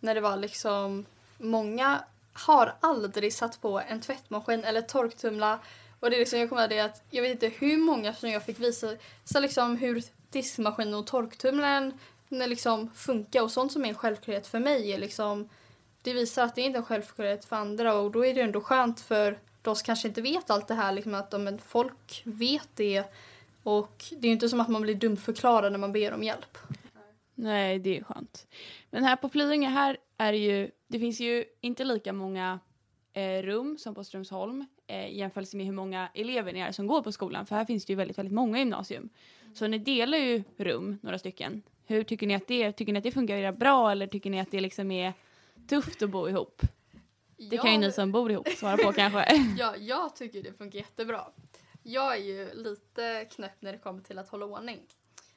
När 0.00 0.14
det 0.14 0.20
var 0.20 0.36
liksom, 0.36 1.04
många 1.38 2.04
har 2.32 2.74
aldrig 2.80 3.32
satt 3.32 3.60
på 3.60 3.80
en 3.80 4.00
tvättmaskin 4.00 4.64
eller 4.64 4.82
torktumla. 4.82 5.58
Och 6.00 6.10
det 6.10 6.16
är 6.16 6.18
liksom, 6.18 6.38
jag 6.38 6.48
kommer 6.48 6.62
ihåg 6.62 6.70
det 6.70 6.80
att 6.80 7.02
jag 7.10 7.22
vet 7.22 7.32
inte 7.32 7.48
hur 7.48 7.76
många 7.76 8.14
som 8.14 8.30
jag 8.30 8.44
fick 8.44 8.60
visa 8.60 8.94
så 9.24 9.40
liksom 9.40 9.76
hur 9.76 10.02
diskmaskinen 10.30 10.94
och 10.94 11.06
torktumlaren 11.06 11.98
liksom 12.28 12.90
funkar 12.94 13.42
och 13.42 13.50
sånt 13.50 13.72
som 13.72 13.84
är 13.84 13.88
en 13.88 13.94
självklarhet 13.94 14.46
för 14.46 14.58
mig 14.58 14.92
är 14.92 14.98
liksom 14.98 15.48
det 16.02 16.12
visar 16.12 16.44
att 16.44 16.54
det 16.54 16.62
inte 16.62 16.76
är 16.76 16.80
en 16.80 16.86
självklarhet 16.86 17.44
för 17.44 17.56
andra 17.56 17.94
och 17.94 18.10
då 18.10 18.26
är 18.26 18.34
det 18.34 18.40
ändå 18.40 18.60
skönt 18.60 19.00
för 19.00 19.38
de 19.62 19.76
som 19.76 19.84
kanske 19.84 20.08
inte 20.08 20.22
vet 20.22 20.50
allt 20.50 20.68
det 20.68 20.74
här 20.74 20.92
liksom 20.92 21.14
att 21.14 21.30
de, 21.30 21.44
men 21.44 21.58
folk 21.58 22.22
vet 22.24 22.68
det 22.74 23.04
och 23.62 24.04
det 24.10 24.26
är 24.26 24.28
ju 24.28 24.32
inte 24.32 24.48
som 24.48 24.60
att 24.60 24.68
man 24.68 24.82
blir 24.82 24.94
dumförklarad 24.94 25.72
när 25.72 25.78
man 25.78 25.92
ber 25.92 26.14
om 26.14 26.22
hjälp. 26.22 26.58
Nej, 27.38 27.78
det 27.78 27.98
är 27.98 28.02
skönt. 28.02 28.46
Men 28.90 29.04
här 29.04 29.16
på 29.16 29.28
Flyinge 29.28 29.68
här 29.68 29.96
är 30.16 30.32
det 30.32 30.38
ju, 30.38 30.70
det 30.86 30.98
finns 30.98 31.20
ju 31.20 31.44
inte 31.60 31.84
lika 31.84 32.12
många 32.12 32.60
eh, 33.12 33.42
rum 33.42 33.78
som 33.78 33.94
på 33.94 34.04
Strömsholm 34.04 34.66
eh, 34.86 35.06
i 35.06 35.18
jämförelse 35.18 35.56
med 35.56 35.66
hur 35.66 35.72
många 35.72 36.08
elever 36.14 36.52
ni 36.52 36.60
är 36.60 36.72
som 36.72 36.86
går 36.86 37.02
på 37.02 37.12
skolan. 37.12 37.46
För 37.46 37.56
här 37.56 37.64
finns 37.64 37.84
det 37.84 37.92
ju 37.92 37.96
väldigt, 37.96 38.18
väldigt 38.18 38.34
många 38.34 38.58
gymnasium. 38.58 39.08
Så 39.54 39.66
ni 39.66 39.78
delar 39.78 40.18
ju 40.18 40.42
rum, 40.56 40.98
några 41.02 41.18
stycken. 41.18 41.62
Hur 41.86 42.04
tycker 42.04 42.26
ni 42.26 42.34
att 42.34 42.48
det, 42.48 42.72
tycker 42.72 42.92
ni 42.92 42.98
att 42.98 43.04
det 43.04 43.12
fungerar 43.12 43.52
bra 43.52 43.90
eller 43.90 44.06
tycker 44.06 44.30
ni 44.30 44.40
att 44.40 44.50
det 44.50 44.60
liksom 44.60 44.90
är 44.90 45.12
tufft 45.68 46.02
att 46.02 46.10
bo 46.10 46.28
ihop? 46.28 46.62
Det 47.36 47.56
kan 47.58 47.72
ju 47.72 47.78
ni 47.78 47.92
som 47.92 48.12
bor 48.12 48.32
ihop 48.32 48.48
svara 48.48 48.76
på 48.76 48.92
kanske. 48.96 49.26
Ja, 49.58 49.76
jag 49.76 50.16
tycker 50.16 50.42
det 50.42 50.52
funkar 50.52 50.78
jättebra. 50.78 51.24
Jag 51.82 52.12
är 52.12 52.22
ju 52.22 52.54
lite 52.54 53.24
knäpp 53.24 53.62
när 53.62 53.72
det 53.72 53.78
kommer 53.78 54.02
till 54.02 54.18
att 54.18 54.28
hålla 54.28 54.46
ordning. 54.46 54.78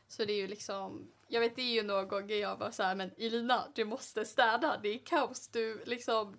Så 0.07 0.25
det 0.25 0.33
är 0.33 0.37
ju 0.37 0.47
liksom, 0.47 1.07
jag 1.31 1.41
vet 1.41 1.55
det 1.55 1.61
är 1.61 1.73
ju 1.73 1.83
några 1.83 2.05
gånger 2.05 2.35
jag 2.35 2.57
var 2.57 2.71
så 2.71 2.83
här, 2.83 2.95
men 2.95 3.11
Elina 3.17 3.67
du 3.75 3.85
måste 3.85 4.25
städa, 4.25 4.79
det 4.83 4.89
är 4.89 5.05
kaos. 5.05 5.47
Du 5.47 5.83
liksom 5.85 6.37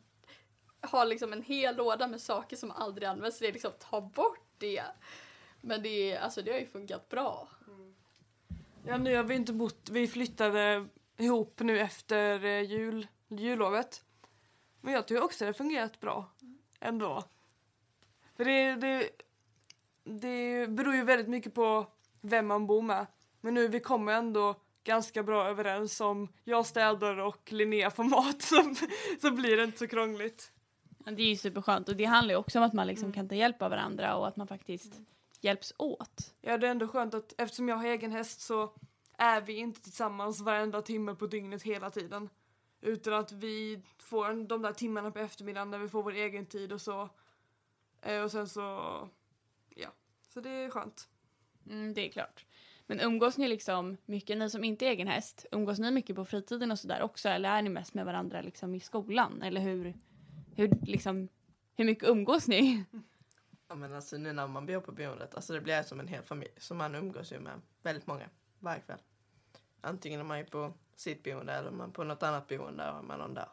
har 0.81 1.07
liksom 1.07 1.33
en 1.33 1.43
hel 1.43 1.77
låda 1.77 2.07
med 2.07 2.21
saker 2.21 2.57
som 2.57 2.71
aldrig 2.71 3.09
används, 3.09 3.39
det 3.39 3.49
är 3.49 3.53
liksom 3.53 3.73
ta 3.79 4.01
bort 4.01 4.47
det. 4.59 4.83
Men 5.61 5.83
det, 5.83 6.13
är, 6.13 6.21
alltså, 6.21 6.43
det 6.43 6.53
har 6.53 6.59
ju 6.59 6.67
funkat 6.67 7.09
bra. 7.09 7.49
Mm. 7.67 7.95
Ja, 8.87 8.99
nu 8.99 9.17
har 9.17 9.23
vi 9.23 9.35
inte 9.35 9.53
bott, 9.53 9.89
vi 9.91 10.09
flyttade 10.09 10.87
ihop 11.17 11.61
nu 11.61 11.81
efter 11.81 12.45
eh, 12.45 12.61
jul, 12.61 13.07
jullovet. 13.29 14.05
Men 14.81 14.95
jag 14.95 15.09
tycker 15.09 15.23
också 15.23 15.45
det 15.45 15.49
har 15.49 15.53
fungerat 15.53 16.01
bra 16.01 16.31
ändå. 16.81 17.25
För 18.37 18.45
det, 18.45 18.75
det, 18.75 19.11
det 20.05 20.67
beror 20.67 20.95
ju 20.95 21.05
väldigt 21.05 21.29
mycket 21.29 21.55
på 21.55 21.87
vem 22.21 22.47
man 22.47 22.67
bor 22.67 22.83
med. 22.83 23.07
Men 23.41 23.55
nu 23.55 23.69
vi 23.69 23.81
kommer 23.81 24.13
ändå 24.13 24.55
ganska 24.91 25.23
bra 25.23 25.49
överens 25.49 26.01
om 26.01 26.29
jag 26.45 26.67
städar 26.67 27.17
och 27.19 27.53
Linnea 27.53 27.91
får 27.91 28.05
mat 28.05 28.43
så, 28.51 28.75
så 29.21 29.31
blir 29.31 29.57
det 29.57 29.65
inte 29.65 29.79
så 29.79 29.87
krångligt. 29.87 30.53
Det 31.05 31.23
är 31.23 31.29
ju 31.29 31.37
superskönt 31.37 31.89
och 31.89 31.97
det 31.97 32.05
handlar 32.05 32.35
ju 32.35 32.39
också 32.39 32.59
om 32.59 32.65
att 32.65 32.73
man 32.73 32.87
liksom 32.87 33.13
kan 33.13 33.29
ta 33.29 33.35
hjälp 33.35 33.63
av 33.63 33.71
varandra 33.71 34.17
och 34.17 34.29
att 34.29 34.37
man 34.37 34.47
faktiskt 34.47 34.93
hjälps 35.41 35.75
åt. 35.77 36.35
Ja 36.41 36.59
det 36.59 36.67
är 36.67 36.71
ändå 36.71 36.89
skönt 36.89 37.15
att 37.15 37.35
eftersom 37.39 37.69
jag 37.69 37.77
har 37.77 37.85
egen 37.85 38.13
häst 38.13 38.41
så 38.41 38.73
är 39.19 39.41
vi 39.41 39.57
inte 39.57 39.83
tillsammans 39.83 40.41
varenda 40.41 40.83
timme 40.83 41.15
på 41.15 41.27
dygnet 41.27 41.63
hela 41.63 41.91
tiden. 41.91 42.29
Utan 42.81 43.15
att 43.15 43.33
vi 43.33 43.83
får 43.99 44.47
de 44.49 44.63
där 44.63 44.73
timmarna 44.73 45.11
på 45.11 45.19
eftermiddagen 45.19 45.71
när 45.71 45.79
vi 45.79 45.89
får 45.89 46.03
vår 46.03 46.13
egen 46.13 46.47
tid 46.47 46.73
och 46.73 46.81
så. 46.81 47.09
Eh, 48.03 48.23
Och 48.23 48.31
sen 48.31 48.49
så, 48.49 48.61
ja. 49.69 49.89
Så 50.35 50.41
det 50.41 50.51
är 50.51 50.71
skönt. 50.71 51.09
Mm, 51.67 51.95
det 51.95 52.09
är 52.09 52.13
klart. 52.13 52.47
Men 52.91 53.01
umgås 53.01 53.39
ni 53.39 53.49
liksom 53.49 53.97
mycket, 54.07 54.39
ni 54.39 54.51
som 54.51 54.65
inte 54.65 54.87
är 54.87 54.91
egen 54.91 55.09
häst, 55.09 55.47
umgås 55.53 55.79
ni 55.79 55.91
mycket 55.91 56.17
på 56.17 56.25
fritiden 56.25 56.71
och 56.71 56.79
sådär 56.79 57.03
också 57.03 57.29
eller 57.29 57.49
är 57.49 57.63
ni 57.63 57.69
mest 57.69 57.95
med 57.95 58.05
varandra 58.05 58.41
liksom 58.41 58.75
i 58.75 58.81
skolan? 58.81 59.43
Eller 59.43 59.61
hur, 59.61 59.95
hur, 60.57 60.71
liksom, 60.83 61.29
hur 61.77 61.85
mycket 61.85 62.09
umgås 62.09 62.49
ni? 62.49 62.85
Ja, 63.69 63.75
men 63.75 63.95
alltså 63.95 64.17
nu 64.17 64.33
när 64.33 64.47
man 64.47 64.67
bor 64.67 64.81
på 64.81 64.93
boendet, 64.93 65.35
alltså 65.35 65.53
det 65.53 65.61
blir 65.61 65.83
som 65.83 66.01
en 66.01 66.09
hel 66.09 66.23
familj. 66.23 66.51
Så 66.57 66.75
man 66.75 66.95
umgås 66.95 67.33
ju 67.33 67.41
med 67.41 67.61
väldigt 67.83 68.07
många 68.07 68.29
varje 68.59 68.81
kväll. 68.81 68.99
Antingen 69.81 70.21
om 70.21 70.27
man 70.27 70.39
är 70.39 70.45
på 70.45 70.73
sitt 70.95 71.23
boende 71.23 71.53
eller 71.53 71.69
om 71.69 71.79
man 71.79 71.89
är 71.89 71.93
på 71.93 72.05
något 72.05 72.23
annat 72.23 72.49
boende 72.49 72.91
och 72.91 73.05
man 73.05 73.19
någon 73.19 73.35
där. 73.35 73.49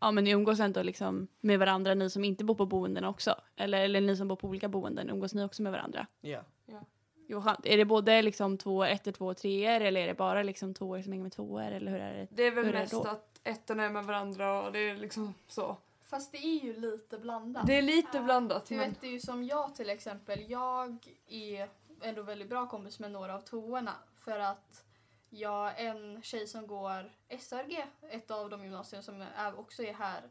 Ja 0.00 0.10
men 0.10 0.24
ni 0.24 0.30
umgås 0.30 0.60
ändå 0.60 0.82
liksom 0.82 1.28
med 1.40 1.58
varandra, 1.58 1.94
ni 1.94 2.10
som 2.10 2.24
inte 2.24 2.44
bor 2.44 2.54
på 2.54 2.66
boenden 2.66 3.04
också? 3.04 3.34
Eller, 3.56 3.84
eller 3.84 4.00
ni 4.00 4.16
som 4.16 4.28
bor 4.28 4.36
på 4.36 4.48
olika 4.48 4.68
boenden, 4.68 5.10
umgås 5.10 5.34
ni 5.34 5.44
också 5.44 5.62
med 5.62 5.72
varandra? 5.72 6.06
Ja. 6.20 6.44
Jo, 6.66 6.86
skönt. 7.28 7.66
Är 7.66 7.76
det 7.76 7.84
både 7.84 8.22
liksom 8.22 8.58
två, 8.58 8.84
ettor, 8.84 9.12
två, 9.12 9.34
treor 9.34 9.80
eller 9.80 10.00
är 10.00 10.06
det 10.06 10.14
bara 10.14 10.42
liksom 10.42 10.74
tvåor 10.74 11.02
som 11.02 11.12
hänger 11.12 11.22
med 11.22 11.32
tvåor 11.32 11.62
eller 11.62 11.90
hur 11.92 12.00
är 12.00 12.14
det? 12.14 12.26
Det 12.30 12.42
är 12.42 12.50
väl 12.50 12.64
Hur 12.64 12.74
är 12.74 12.80
mest 12.80 12.92
då? 12.92 13.02
att 13.02 13.40
ettorna 13.44 13.84
är 13.84 13.90
med 13.90 14.04
varandra 14.04 14.62
och 14.62 14.72
det 14.72 14.78
är 14.78 14.96
liksom 14.96 15.34
så. 15.48 15.76
Fast 16.04 16.32
det 16.32 16.38
är 16.38 16.64
ju 16.64 16.80
lite 16.80 17.18
blandat. 17.18 17.66
Det 17.66 17.78
är 17.78 17.82
lite 17.82 18.08
Ja. 18.16 18.22
blandat 18.22 18.66
Du 18.66 18.76
men 18.76 18.90
vet, 18.90 19.00
det 19.00 19.06
är 19.06 19.10
ju 19.12 19.20
som 19.20 19.44
jag 19.44 19.74
till 19.74 19.90
exempel. 19.90 20.50
Jag 20.50 20.98
är 21.28 21.68
ändå 22.02 22.22
väldigt 22.22 22.48
bra 22.48 22.66
kompis 22.68 22.98
med 22.98 23.10
några 23.12 23.34
av 23.34 23.40
tvåorna. 23.40 23.92
För 24.18 24.38
att 24.38 24.84
jag, 25.30 25.80
en 25.86 26.22
tjej 26.22 26.46
som 26.46 26.66
går 26.66 27.12
SRG, 27.38 27.86
ett 28.10 28.30
av 28.30 28.50
de 28.50 28.62
gymnasier 28.64 29.00
som 29.00 29.24
är, 29.36 29.58
också 29.58 29.82
är 29.82 29.92
här, 29.92 30.22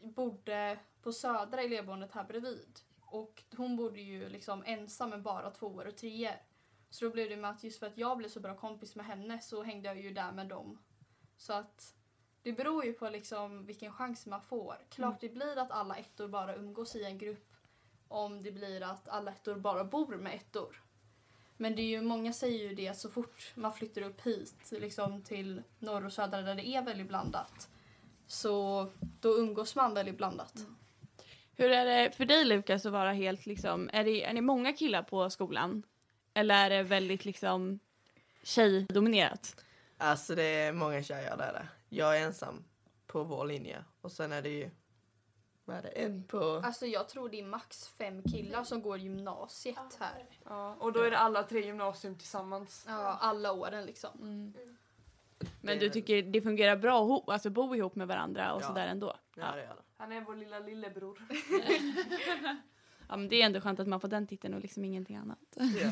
bodde 0.00 0.78
på 1.02 1.12
södra 1.12 1.62
elevboendet 1.62 2.12
här 2.12 2.24
bredvid. 2.24 2.78
Och 3.10 3.42
hon 3.56 3.76
bodde 3.76 4.00
ju 4.00 4.28
liksom 4.28 4.62
ensam 4.66 5.10
med 5.10 5.22
bara 5.22 5.50
tvåor 5.50 5.86
och 5.86 5.96
treor. 5.96 6.36
Så 6.90 7.04
då 7.04 7.10
blev 7.10 7.28
det 7.28 7.36
med 7.36 7.50
att 7.50 7.64
just 7.64 7.78
för 7.78 7.86
att 7.86 7.98
jag 7.98 8.18
blev 8.18 8.28
så 8.28 8.40
bra 8.40 8.56
kompis 8.56 8.96
med 8.96 9.06
henne 9.06 9.40
så 9.40 9.62
hängde 9.62 9.88
jag 9.88 10.00
ju 10.00 10.12
där 10.12 10.32
med 10.32 10.46
dem. 10.46 10.78
Så 11.36 11.52
att 11.52 11.94
det 12.42 12.52
beror 12.52 12.84
ju 12.84 12.92
på 12.92 13.08
liksom 13.08 13.66
vilken 13.66 13.92
chans 13.92 14.26
man 14.26 14.42
får. 14.42 14.76
Klart 14.88 15.20
det 15.20 15.28
blir 15.28 15.58
att 15.58 15.70
alla 15.70 15.96
ettor 15.96 16.28
bara 16.28 16.56
umgås 16.56 16.96
i 16.96 17.04
en 17.04 17.18
grupp 17.18 17.54
om 18.08 18.42
det 18.42 18.52
blir 18.52 18.82
att 18.82 19.08
alla 19.08 19.30
ettor 19.30 19.54
bara 19.54 19.84
bor 19.84 20.16
med 20.16 20.34
ettor. 20.34 20.82
Men 21.56 21.76
det 21.76 21.82
är 21.82 21.86
ju, 21.86 22.02
många 22.02 22.32
säger 22.32 22.68
ju 22.68 22.74
det 22.74 22.88
att 22.88 22.98
så 22.98 23.10
fort 23.10 23.52
man 23.54 23.72
flyttar 23.72 24.02
upp 24.02 24.20
hit 24.20 24.70
liksom 24.70 25.22
till 25.22 25.62
norr 25.78 26.04
och 26.04 26.12
södra 26.12 26.42
där 26.42 26.54
det 26.54 26.66
är 26.66 26.82
väldigt 26.82 27.08
blandat 27.08 27.68
så 28.30 28.86
då 29.20 29.38
umgås 29.38 29.76
man 29.76 29.94
väldigt 29.94 30.16
blandat. 30.16 30.54
Hur 31.60 31.70
är 31.70 31.84
det 31.84 32.10
för 32.16 32.24
dig 32.24 32.44
Lukas 32.44 32.86
att 32.86 32.92
vara 32.92 33.12
helt 33.12 33.46
liksom, 33.46 33.90
är 33.92 34.04
det, 34.04 34.24
är 34.24 34.32
ni 34.32 34.40
många 34.40 34.72
killar 34.72 35.02
på 35.02 35.30
skolan? 35.30 35.82
Eller 36.34 36.54
är 36.54 36.70
det 36.70 36.82
väldigt 36.82 37.24
liksom 37.24 37.78
tjejdominerat? 38.42 39.64
Alltså 39.98 40.34
det 40.34 40.42
är 40.42 40.72
många 40.72 41.02
tjejer 41.02 41.36
där. 41.36 41.68
Jag 41.88 42.18
är 42.18 42.24
ensam 42.26 42.64
på 43.06 43.22
vår 43.24 43.44
linje. 43.46 43.84
Och 44.00 44.12
sen 44.12 44.32
är 44.32 44.42
det 44.42 44.48
ju, 44.48 44.70
vad 45.64 45.76
är 45.76 45.82
det, 45.82 45.88
en 45.88 46.24
på... 46.24 46.62
Alltså 46.64 46.86
jag 46.86 47.08
tror 47.08 47.28
det 47.28 47.40
är 47.40 47.44
max 47.44 47.88
fem 47.88 48.22
killar 48.22 48.64
som 48.64 48.82
går 48.82 48.98
gymnasiet 48.98 49.96
här. 50.00 50.26
ja, 50.44 50.74
och 50.80 50.92
då 50.92 51.00
är 51.02 51.10
det 51.10 51.18
alla 51.18 51.42
tre 51.42 51.60
gymnasium 51.66 52.18
tillsammans. 52.18 52.84
Ja, 52.88 53.18
alla 53.20 53.52
åren 53.52 53.86
liksom. 53.86 54.10
Men 55.60 55.78
Det- 55.78 55.84
du 55.84 55.90
tycker 55.90 56.22
det 56.22 56.40
fungerar 56.42 56.76
bra 56.76 57.02
ihop, 57.04 57.28
alltså 57.28 57.50
bo 57.50 57.74
ihop 57.74 57.94
med 57.94 58.08
varandra 58.08 58.52
och 58.54 58.62
Ja. 58.62 58.66
sådär 58.66 58.86
ändå? 58.86 59.16
Ja, 59.36 59.52
det 59.52 59.60
gör 59.60 59.66
det. 59.66 59.82
Han 60.00 60.12
är 60.12 60.20
vår 60.20 60.36
lilla 60.36 60.58
lillebror. 60.58 61.18
Ja 63.08 63.16
men 63.16 63.28
det 63.28 63.42
är 63.42 63.46
ändå 63.46 63.60
skönt 63.60 63.80
att 63.80 63.86
man 63.86 64.00
får 64.00 64.08
den 64.08 64.26
titeln 64.26 64.54
och 64.54 64.60
liksom 64.60 64.84
ingenting 64.84 65.16
annat. 65.16 65.56
Ja. 65.56 65.90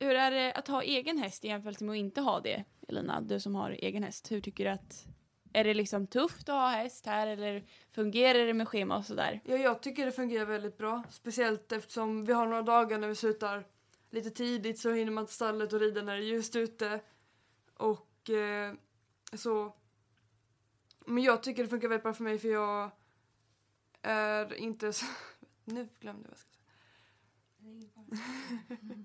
Hur 0.00 0.14
är 0.14 0.30
det 0.30 0.52
att 0.52 0.68
ha 0.68 0.82
egen 0.82 1.18
häst 1.18 1.44
i 1.44 1.48
jämförelse 1.48 1.84
med 1.84 1.92
att 1.92 1.98
inte 1.98 2.20
ha 2.20 2.40
det? 2.40 2.64
Elina, 2.88 3.20
du 3.20 3.40
som 3.40 3.54
har 3.54 3.70
egen 3.70 4.02
häst, 4.02 4.32
hur 4.32 4.40
tycker 4.40 4.64
du 4.64 4.70
att 4.70 5.06
är 5.52 5.64
det 5.64 5.74
liksom 5.74 6.06
tufft 6.06 6.48
att 6.48 6.54
ha 6.54 6.68
häst 6.68 7.06
här 7.06 7.26
eller 7.26 7.64
fungerar 7.90 8.46
det 8.46 8.54
med 8.54 8.68
schema 8.68 8.96
och 8.96 9.04
sådär? 9.04 9.40
Ja, 9.44 9.56
jag 9.56 9.82
tycker 9.82 10.06
det 10.06 10.12
fungerar 10.12 10.44
väldigt 10.44 10.78
bra. 10.78 11.02
Speciellt 11.10 11.72
eftersom 11.72 12.24
vi 12.24 12.32
har 12.32 12.46
några 12.46 12.62
dagar 12.62 12.98
när 12.98 13.08
vi 13.08 13.14
slutar 13.14 13.64
lite 14.16 14.30
tidigt 14.30 14.78
så 14.78 14.92
hinner 14.92 15.12
man 15.12 15.26
till 15.26 15.34
stallet 15.34 15.72
och 15.72 15.80
rida 15.80 16.02
när 16.02 16.16
det 16.16 16.22
är 16.22 16.26
ljust 16.26 16.56
ute. 16.56 17.00
Och 17.74 18.30
eh, 18.30 18.74
så... 19.32 19.76
Men 21.06 21.24
jag 21.24 21.42
tycker 21.42 21.62
det 21.62 21.68
funkar 21.68 21.88
väldigt 21.88 22.02
bra 22.02 22.14
för 22.14 22.24
mig 22.24 22.38
för 22.38 22.48
jag 22.48 22.90
är 24.02 24.54
inte 24.54 24.92
så... 24.92 25.06
Nu 25.64 25.88
glömde 26.00 26.22
jag 26.22 26.28
vad 26.28 26.30
jag 26.30 26.38
ska 26.38 26.50
säga. 26.50 26.64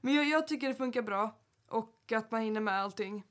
Men 0.00 0.14
jag, 0.14 0.28
jag 0.28 0.48
tycker 0.48 0.68
det 0.68 0.74
funkar 0.74 1.02
bra 1.02 1.38
och 1.66 2.12
att 2.12 2.30
man 2.30 2.40
hinner 2.40 2.60
med 2.60 2.74
allting. 2.74 3.26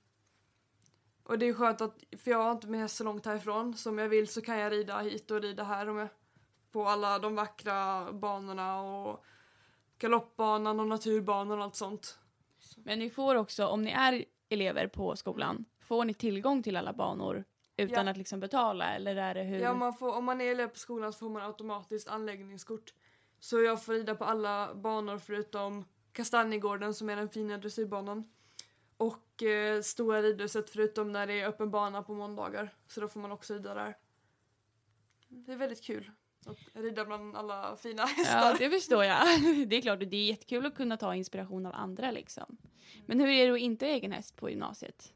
Och 1.24 1.39
det 1.39 1.46
är 1.46 1.53
skönt 1.53 1.81
att, 1.81 2.03
för 2.17 2.31
jag 2.31 2.43
har 2.43 2.51
inte 2.51 2.67
min 2.67 2.81
häst 2.81 2.96
så 2.96 3.03
långt 3.03 3.25
härifrån, 3.25 3.74
så 3.77 3.89
om 3.89 3.98
jag 3.98 4.10
vill 4.10 4.27
så 4.27 4.41
kan 4.41 4.58
jag 4.58 4.72
rida 4.72 5.00
hit 5.00 5.31
och 5.31 5.41
rida 5.41 5.63
här 5.63 5.89
och 5.89 5.96
med, 5.96 6.08
på 6.72 6.88
alla 6.88 7.19
de 7.19 7.36
vackra 7.36 8.12
banorna 8.13 8.81
och 8.81 9.25
galoppbanan 9.99 10.79
och 10.79 10.87
naturbanan 10.87 11.57
och 11.57 11.63
allt 11.63 11.75
sånt. 11.75 12.19
Men 12.77 12.99
ni 12.99 13.09
får 13.09 13.35
också, 13.35 13.65
om 13.67 13.81
ni 13.83 13.91
är 13.91 14.25
elever 14.49 14.87
på 14.87 15.15
skolan, 15.15 15.65
får 15.79 16.05
ni 16.05 16.13
tillgång 16.13 16.63
till 16.63 16.77
alla 16.77 16.93
banor 16.93 17.43
utan 17.77 18.05
Ja. 18.05 18.11
att 18.11 18.17
liksom 18.17 18.39
betala 18.39 18.95
eller 18.95 19.15
är 19.15 19.33
det 19.33 19.43
hur? 19.43 19.59
Ja, 19.59 19.73
man 19.73 19.93
får, 19.93 20.15
om 20.15 20.25
man 20.25 20.41
är 20.41 20.51
elev 20.51 20.67
på 20.67 20.79
skolan 20.79 21.13
så 21.13 21.19
får 21.19 21.29
man 21.29 21.41
automatiskt 21.41 22.07
anläggningskort. 22.07 22.93
Så 23.39 23.61
jag 23.61 23.83
får 23.83 23.93
rida 23.93 24.15
på 24.15 24.23
alla 24.25 24.75
banor 24.75 25.17
förutom 25.17 25.85
Kastanjegården 26.11 26.93
som 26.93 27.09
är 27.09 27.15
den 27.15 27.29
fina 27.29 27.57
dressyrbanan. 27.57 28.29
Och 28.97 29.43
eh, 29.43 29.81
Stora 29.81 30.21
ridhuset 30.21 30.69
förutom 30.69 31.11
när 31.11 31.27
det 31.27 31.39
är 31.41 31.47
öppen 31.47 31.71
bana 31.71 32.03
på 32.03 32.13
måndagar. 32.13 32.73
Så 32.87 33.01
då 33.01 33.07
får 33.07 33.19
man 33.19 33.31
också 33.31 33.53
rida 33.53 33.73
där. 33.73 33.97
Det 35.27 35.51
är 35.51 35.57
väldigt 35.57 35.83
kul 35.83 36.11
att 36.46 36.58
rida 36.74 37.05
bland 37.05 37.38
alla 37.38 37.75
fina 37.75 38.05
hästar. 38.05 38.51
Ja, 38.51 38.55
det 38.60 38.69
förstår 38.69 39.03
jag. 39.03 39.25
Det 39.67 39.75
är 39.75 39.81
klart, 39.81 40.01
och 40.01 40.08
det 40.08 40.17
är 40.17 40.25
jättekul 40.25 40.65
att 40.65 40.75
kunna 40.75 40.98
ta 40.98 41.15
inspiration 41.15 41.65
av 41.65 41.74
andra 41.75 42.12
liksom. 42.12 42.58
Men 43.05 43.19
hur 43.19 43.29
är 43.29 43.48
det 43.48 43.53
att 43.53 43.60
inte 43.60 43.86
ha 43.86 43.91
egen 43.91 44.12
häst 44.12 44.36
på 44.36 44.50
gymnasiet? 44.50 45.13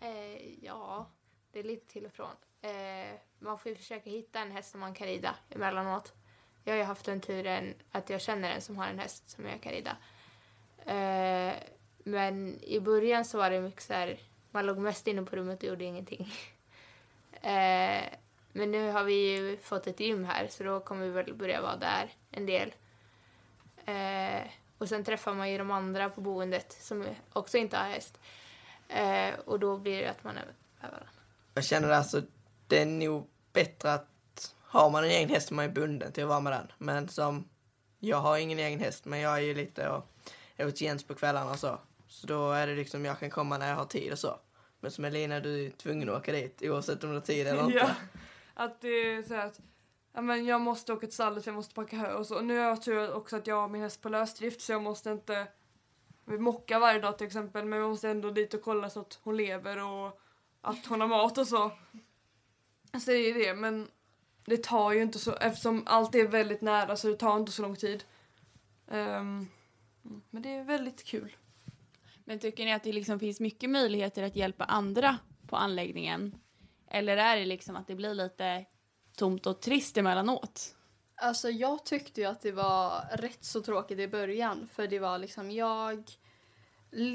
Eh, 0.00 0.64
ja, 0.64 1.10
det 1.52 1.58
är 1.58 1.64
lite 1.64 1.92
till 1.92 2.06
och 2.06 2.12
från. 2.12 2.36
Eh, 2.60 3.14
man 3.38 3.58
får 3.58 3.70
ju 3.70 3.76
försöka 3.76 4.10
hitta 4.10 4.40
en 4.40 4.50
häst 4.50 4.70
som 4.70 4.80
man 4.80 4.94
kan 4.94 5.06
rida 5.06 5.34
emellanåt. 5.50 6.12
Jag 6.64 6.72
har 6.72 6.78
ju 6.78 6.84
haft 6.84 7.06
den 7.06 7.20
turen 7.20 7.74
att 7.90 8.10
jag 8.10 8.20
känner 8.20 8.50
en 8.50 8.60
som 8.60 8.78
har 8.78 8.86
en 8.86 8.98
häst 8.98 9.30
som 9.30 9.46
jag 9.46 9.60
kan 9.60 9.72
rida. 9.72 9.96
Eh, 10.84 11.54
men 12.04 12.64
i 12.64 12.80
början 12.80 13.24
så 13.24 13.38
var 13.38 13.50
det 13.50 13.60
mycket 13.60 13.82
så 13.82 13.92
här, 13.92 14.18
man 14.50 14.66
låg 14.66 14.78
mest 14.78 15.06
inne 15.06 15.22
på 15.22 15.36
rummet 15.36 15.62
och 15.62 15.68
gjorde 15.68 15.84
ingenting. 15.84 16.32
Men 18.52 18.70
nu 18.70 18.90
har 18.90 19.04
vi 19.04 19.36
ju 19.36 19.56
fått 19.56 19.86
ett 19.86 20.00
gym 20.00 20.24
här 20.24 20.48
så 20.48 20.64
då 20.64 20.80
kommer 20.80 21.06
vi 21.06 21.10
väl 21.10 21.34
börja 21.34 21.62
vara 21.62 21.76
där 21.76 22.12
en 22.30 22.46
del. 22.46 22.74
Eh, 23.84 24.50
och 24.78 24.88
sen 24.88 25.04
träffar 25.04 25.34
man 25.34 25.50
ju 25.50 25.58
de 25.58 25.70
andra 25.70 26.10
på 26.10 26.20
boendet 26.20 26.76
som 26.80 27.04
också 27.32 27.58
inte 27.58 27.76
har 27.76 27.84
häst. 27.84 28.18
Eh, 28.88 29.34
och 29.44 29.60
då 29.60 29.76
blir 29.76 30.02
det 30.02 30.10
att 30.10 30.24
man 30.24 30.36
är 30.36 30.44
med 30.44 30.90
varandra. 30.90 31.08
Jag 31.54 31.64
känner 31.64 31.90
alltså, 31.90 32.22
det 32.66 32.82
är 32.82 32.86
nog 32.86 33.28
bättre 33.52 33.92
att 33.92 34.54
har 34.62 34.90
man 34.90 35.04
en 35.04 35.10
egen 35.10 35.28
häst 35.28 35.50
är 35.50 35.54
man 35.54 35.64
ju 35.64 35.70
bunden 35.70 36.12
till 36.12 36.22
att 36.22 36.28
vara 36.28 36.40
med 36.40 36.52
den. 36.52 36.72
Men 36.78 37.08
som, 37.08 37.48
jag 37.98 38.16
har 38.16 38.38
ingen 38.38 38.58
egen 38.58 38.80
häst 38.80 39.04
men 39.04 39.20
jag 39.20 39.36
är 39.36 39.40
ju 39.40 39.54
lite 39.54 39.88
och 39.88 40.06
är 40.56 40.64
hos 40.64 40.80
Jens 40.80 41.04
på 41.04 41.14
kvällarna 41.14 41.50
och 41.50 41.58
så. 41.58 41.78
Så 42.08 42.26
då 42.26 42.52
är 42.52 42.66
det 42.66 42.74
liksom, 42.74 43.04
jag 43.04 43.18
kan 43.18 43.30
komma 43.30 43.58
när 43.58 43.68
jag 43.68 43.76
har 43.76 43.84
tid 43.84 44.12
och 44.12 44.18
så. 44.18 44.40
Men 44.80 44.90
som 44.90 45.04
Elina, 45.04 45.40
du 45.40 45.66
är 45.66 45.70
tvungen 45.70 46.08
att 46.08 46.16
åka 46.16 46.32
dit 46.32 46.62
oavsett 46.62 47.04
om 47.04 47.10
du 47.10 47.16
har 47.16 47.20
tid 47.20 47.46
eller 47.46 47.64
inte. 47.64 47.78
Ja, 47.78 47.90
att 48.58 48.80
det 48.80 48.88
är 48.88 49.22
så 49.22 49.34
här 49.34 49.46
att 49.46 49.60
ja, 50.12 50.20
men 50.20 50.44
jag 50.44 50.60
måste 50.60 50.92
åka 50.92 51.06
till 51.06 51.14
stallet 51.14 51.44
för 51.44 51.50
jag 51.50 51.56
måste 51.56 51.74
packa 51.74 51.96
hö 51.96 52.14
och 52.14 52.26
så. 52.26 52.36
Och 52.36 52.44
nu 52.44 52.58
har 52.58 52.64
jag 52.64 52.82
tur 52.82 53.12
också 53.12 53.36
att 53.36 53.46
jag 53.46 53.60
har 53.60 53.68
min 53.68 53.82
häst 53.82 54.02
på 54.02 54.08
lösdrift 54.08 54.60
så 54.60 54.72
jag 54.72 54.82
måste 54.82 55.10
inte 55.10 55.46
vi 56.24 56.38
mockar 56.38 56.80
varje 56.80 57.00
dag 57.00 57.18
till 57.18 57.26
exempel 57.26 57.64
men 57.64 57.82
vi 57.82 57.88
måste 57.88 58.08
ändå 58.08 58.30
dit 58.30 58.54
och 58.54 58.62
kolla 58.62 58.90
så 58.90 59.00
att 59.00 59.20
hon 59.22 59.36
lever 59.36 59.82
och 59.84 60.20
att 60.60 60.86
hon 60.86 61.00
har 61.00 61.08
mat 61.08 61.38
och 61.38 61.46
så. 61.46 61.70
Så 62.92 63.10
det 63.10 63.16
är 63.16 63.34
det 63.34 63.54
men 63.54 63.88
det 64.44 64.62
tar 64.62 64.92
ju 64.92 65.02
inte 65.02 65.18
så 65.18 65.32
eftersom 65.36 65.82
allt 65.86 66.14
är 66.14 66.28
väldigt 66.28 66.60
nära 66.60 66.96
så 66.96 67.08
det 67.08 67.16
tar 67.16 67.36
inte 67.36 67.52
så 67.52 67.62
lång 67.62 67.76
tid. 67.76 68.04
Um, 68.86 69.48
men 70.30 70.42
det 70.42 70.48
är 70.48 70.64
väldigt 70.64 71.04
kul. 71.04 71.36
Men 72.24 72.38
tycker 72.38 72.64
ni 72.64 72.72
att 72.72 72.84
det 72.84 72.92
liksom 72.92 73.20
finns 73.20 73.40
mycket 73.40 73.70
möjligheter 73.70 74.22
att 74.22 74.36
hjälpa 74.36 74.64
andra 74.64 75.18
på 75.46 75.56
anläggningen? 75.56 76.34
Eller 76.90 77.16
är 77.16 77.36
det 77.36 77.44
liksom 77.44 77.76
att 77.76 77.86
det 77.86 77.94
blir 77.94 78.14
lite 78.14 78.64
tomt 79.16 79.46
och 79.46 79.60
trist 79.60 79.96
emellanåt? 79.96 80.74
Alltså 81.14 81.50
jag 81.50 81.84
tyckte 81.84 82.20
ju 82.20 82.26
att 82.26 82.40
det 82.40 82.52
var 82.52 83.04
rätt 83.12 83.44
så 83.44 83.62
tråkigt 83.62 83.98
i 83.98 84.08
början 84.08 84.68
för 84.72 84.86
det 84.86 84.98
var 84.98 85.18
liksom 85.18 85.50
jag 85.50 86.10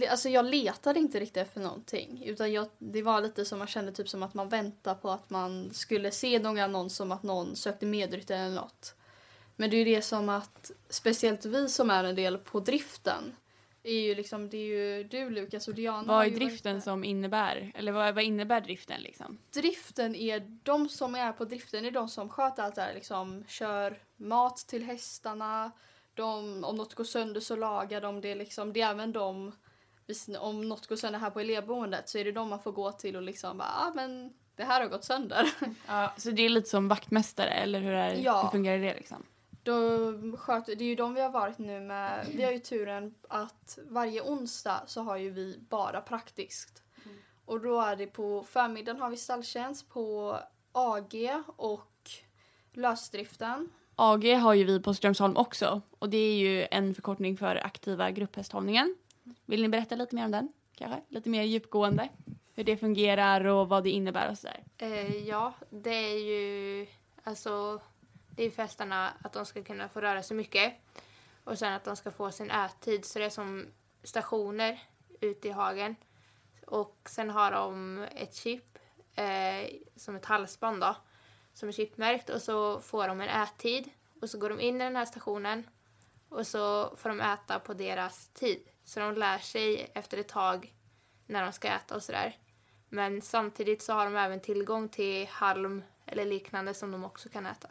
Alltså 0.09 0.29
jag 0.29 0.45
letade 0.45 0.99
inte 0.99 1.19
riktigt 1.19 1.37
efter 1.37 1.61
någonting 1.61 2.23
utan 2.25 2.51
jag, 2.51 2.67
det 2.77 3.01
var 3.01 3.21
lite 3.21 3.45
som 3.45 3.59
man 3.59 3.67
kände 3.67 3.91
typ 3.91 4.09
som 4.09 4.23
att 4.23 4.33
man 4.33 4.49
väntade 4.49 4.95
på 4.95 5.09
att 5.09 5.29
man 5.29 5.73
skulle 5.73 6.11
se 6.11 6.39
någon 6.39 6.59
annons 6.59 6.99
om 6.99 7.11
att 7.11 7.23
någon 7.23 7.55
sökte 7.55 7.85
medryttare 7.85 8.37
eller 8.37 8.55
något. 8.55 8.95
Men 9.55 9.69
det 9.69 9.75
är 9.75 9.85
ju 9.85 9.95
det 9.95 10.01
som 10.01 10.29
att 10.29 10.71
speciellt 10.89 11.45
vi 11.45 11.69
som 11.69 11.89
är 11.89 12.03
en 12.03 12.15
del 12.15 12.37
på 12.37 12.59
driften 12.59 13.35
är 13.83 14.01
ju 14.01 14.15
liksom, 14.15 14.49
det 14.49 14.57
är 14.57 14.65
ju 14.65 15.03
du 15.03 15.29
Lukas 15.29 15.67
och 15.67 15.75
Diana 15.75 16.13
Vad 16.13 16.25
är 16.25 16.29
driften 16.31 16.81
som 16.81 17.03
innebär? 17.03 17.71
Eller 17.75 17.91
vad, 17.91 18.15
vad 18.15 18.23
innebär 18.23 18.61
driften 18.61 19.01
liksom? 19.01 19.37
Driften 19.53 20.15
är, 20.15 20.39
de 20.63 20.89
som 20.89 21.15
är 21.15 21.31
på 21.31 21.45
driften 21.45 21.85
är 21.85 21.91
de 21.91 22.09
som 22.09 22.29
sköter 22.29 22.63
allt 22.63 22.75
det 22.75 22.81
här, 22.81 22.93
liksom 22.93 23.43
kör 23.47 23.97
mat 24.17 24.57
till 24.57 24.83
hästarna, 24.83 25.71
de, 26.13 26.63
om 26.63 26.75
något 26.75 26.93
går 26.93 27.03
sönder 27.03 27.41
så 27.41 27.55
lagar 27.55 28.01
de 28.01 28.21
det 28.21 28.35
liksom, 28.35 28.73
det 28.73 28.81
är 28.81 28.91
även 28.91 29.11
de, 29.11 29.51
om 30.39 30.69
något 30.69 30.87
går 30.87 30.95
sönder 30.95 31.19
här 31.19 31.29
på 31.29 31.39
elevboendet 31.39 32.09
så 32.09 32.17
är 32.17 32.25
det 32.25 32.31
de 32.31 32.49
man 32.49 32.59
får 32.59 32.71
gå 32.71 32.91
till 32.91 33.15
och 33.15 33.21
liksom 33.21 33.57
bara, 33.57 33.69
ah, 33.69 33.91
men 33.95 34.33
det 34.55 34.63
här 34.63 34.81
har 34.81 34.87
gått 34.87 35.03
sönder. 35.03 35.49
Ja, 35.87 36.13
så 36.17 36.31
det 36.31 36.41
är 36.41 36.49
lite 36.49 36.69
som 36.69 36.87
vaktmästare 36.87 37.49
eller 37.49 37.79
hur, 37.79 37.93
är, 37.93 38.13
Ja. 38.15 38.41
hur 38.41 38.49
fungerar 38.49 38.79
det 38.79 38.93
liksom? 38.93 39.23
Då 39.63 40.13
sköter, 40.37 40.75
det 40.75 40.83
är 40.83 40.87
ju 40.87 40.95
de 40.95 41.13
vi 41.13 41.21
har 41.21 41.29
varit 41.29 41.57
nu 41.57 41.79
med, 41.79 42.27
vi 42.35 42.43
har 42.43 42.51
ju 42.51 42.59
turen 42.59 43.15
att 43.27 43.79
varje 43.89 44.21
onsdag 44.21 44.83
så 44.85 45.01
har 45.01 45.17
ju 45.17 45.29
vi 45.29 45.59
bara 45.69 46.01
praktiskt. 46.01 46.83
Och 47.45 47.61
då 47.61 47.81
är 47.81 47.95
det 47.95 48.07
på 48.07 48.43
förmiddagen 48.43 49.01
har 49.01 49.09
vi 49.09 49.17
stalltjänst 49.17 49.89
på 49.89 50.37
AG 50.71 51.15
och 51.55 52.09
lösdriften. 52.73 53.69
AG 53.95 54.25
har 54.25 54.53
ju 54.53 54.63
vi 54.63 54.79
på 54.79 54.93
Strömsholm 54.93 55.37
också 55.37 55.81
och 55.99 56.09
det 56.09 56.17
är 56.17 56.35
ju 56.35 56.67
en 56.71 56.95
förkortning 56.95 57.37
för 57.37 57.55
aktiva 57.55 58.11
grupphästhållningen. 58.11 58.95
Vill 59.45 59.61
ni 59.61 59.69
berätta 59.69 59.95
lite 59.95 60.15
mer 60.15 60.25
om 60.25 60.31
den? 60.31 60.53
Kanske? 60.75 61.01
Lite 61.09 61.29
mer 61.29 61.43
djupgående? 61.43 62.09
Hur 62.55 62.63
det 62.63 62.77
fungerar 62.77 63.45
och 63.45 63.69
vad 63.69 63.83
det 63.83 63.89
innebär 63.89 64.31
och 64.31 64.37
sådär. 64.37 64.63
Eh, 64.77 65.17
ja, 65.17 65.53
det 65.69 65.95
är 65.95 66.17
ju 66.17 66.87
alltså 67.23 67.81
det 68.35 68.43
är 68.43 68.51
för 68.51 68.61
hästarna 68.61 69.13
att 69.23 69.33
de 69.33 69.45
ska 69.45 69.63
kunna 69.63 69.89
få 69.89 70.01
röra 70.01 70.23
sig 70.23 70.37
mycket. 70.37 70.73
Och 71.43 71.59
sen 71.59 71.73
att 71.73 71.83
de 71.83 71.95
ska 71.95 72.11
få 72.11 72.31
sin 72.31 72.51
ättid 72.51 73.05
så 73.05 73.19
det 73.19 73.25
är 73.25 73.29
som 73.29 73.65
stationer 74.03 74.79
ute 75.21 75.47
i 75.47 75.51
hagen. 75.51 75.95
Och 76.67 76.97
sen 77.05 77.29
har 77.29 77.51
de 77.51 77.99
ett 78.15 78.35
chip 78.35 78.77
eh, 79.15 79.69
som 79.95 80.15
ett 80.15 80.25
halsband 80.25 80.81
då 80.81 80.95
som 81.53 81.69
är 81.69 81.73
chipmärkt. 81.73 82.29
Och 82.29 82.41
så 82.41 82.79
får 82.79 83.07
de 83.07 83.21
en 83.21 83.43
ättid. 83.43 83.89
Och 84.21 84.29
så 84.29 84.37
går 84.37 84.49
de 84.49 84.59
in 84.59 84.75
i 84.75 84.83
den 84.83 84.95
här 84.95 85.05
stationen. 85.05 85.69
Och 86.29 86.47
så 86.47 86.95
får 86.95 87.09
de 87.09 87.21
äta 87.21 87.59
på 87.59 87.73
deras 87.73 88.27
tid. 88.27 88.67
Så 88.83 88.99
de 88.99 89.15
lär 89.15 89.37
sig 89.37 89.91
efter 89.93 90.17
ett 90.17 90.27
tag 90.27 90.75
när 91.27 91.43
de 91.43 91.51
ska 91.51 91.67
äta 91.67 91.95
och 91.95 92.03
sådär. 92.03 92.37
Men 92.89 93.21
samtidigt 93.21 93.81
så 93.81 93.93
har 93.93 94.05
de 94.05 94.15
även 94.15 94.39
tillgång 94.39 94.89
till 94.89 95.27
halm 95.27 95.83
eller 96.05 96.25
liknande 96.25 96.73
som 96.73 96.91
de 96.91 97.03
också 97.03 97.29
kan 97.29 97.45
äta. 97.45 97.69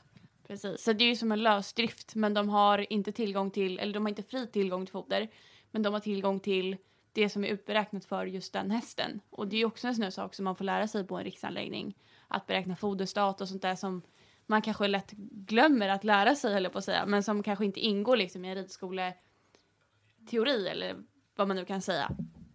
Precis, 0.53 0.83
så 0.83 0.93
det 0.93 1.05
är 1.05 1.09
ju 1.09 1.17
som 1.17 1.33
en 1.33 1.43
lösdrift 1.43 2.15
men 2.15 2.35
de 2.35 2.49
har 2.49 2.93
inte 2.93 3.13
tillgång 3.13 3.51
till, 3.51 3.79
eller 3.79 3.95
de 3.95 4.05
har 4.05 4.09
inte 4.09 4.23
fri 4.23 4.47
tillgång 4.47 4.87
till 4.87 4.93
foder 4.93 5.29
men 5.71 5.83
de 5.83 5.93
har 5.93 6.01
tillgång 6.01 6.41
till 6.41 6.77
det 7.13 7.29
som 7.29 7.45
är 7.45 7.49
utberäknat 7.49 8.05
för 8.05 8.27
just 8.27 8.53
den 8.53 8.71
hästen. 8.71 9.21
Och 9.31 9.49
det 9.49 9.57
är 9.57 9.59
ju 9.59 9.65
också 9.65 9.89
en 9.89 9.95
sån 9.95 10.03
här 10.03 10.11
sak 10.11 10.35
som 10.35 10.45
man 10.45 10.57
får 10.57 10.65
lära 10.65 10.89
sig 10.89 11.07
på 11.07 11.17
en 11.17 11.25
riksanläggning. 11.25 11.95
Att 12.29 12.47
beräkna 12.47 12.77
foderstat 12.77 13.41
och 13.41 13.49
sånt 13.49 13.63
där 13.63 13.75
som 13.75 14.03
man 14.47 14.63
kanske 14.63 14.89
lätt 14.89 15.11
glömmer 15.31 15.89
att 15.89 16.05
lära 16.05 16.35
sig, 16.35 16.55
höll 16.55 16.65
jag 16.65 16.73
på 16.73 16.79
att 16.79 16.85
säga, 16.85 17.07
men 17.07 17.23
som 17.23 17.43
kanske 17.43 17.65
inte 17.65 17.81
ingår 17.81 18.17
liksom 18.17 18.45
i 18.45 18.49
en 18.49 18.55
ridskoleteori 18.55 20.69
eller 20.69 20.97
vad 21.37 21.49
man 21.49 21.57
nu 21.57 21.65
kan 21.65 21.83
säga. 21.83 22.11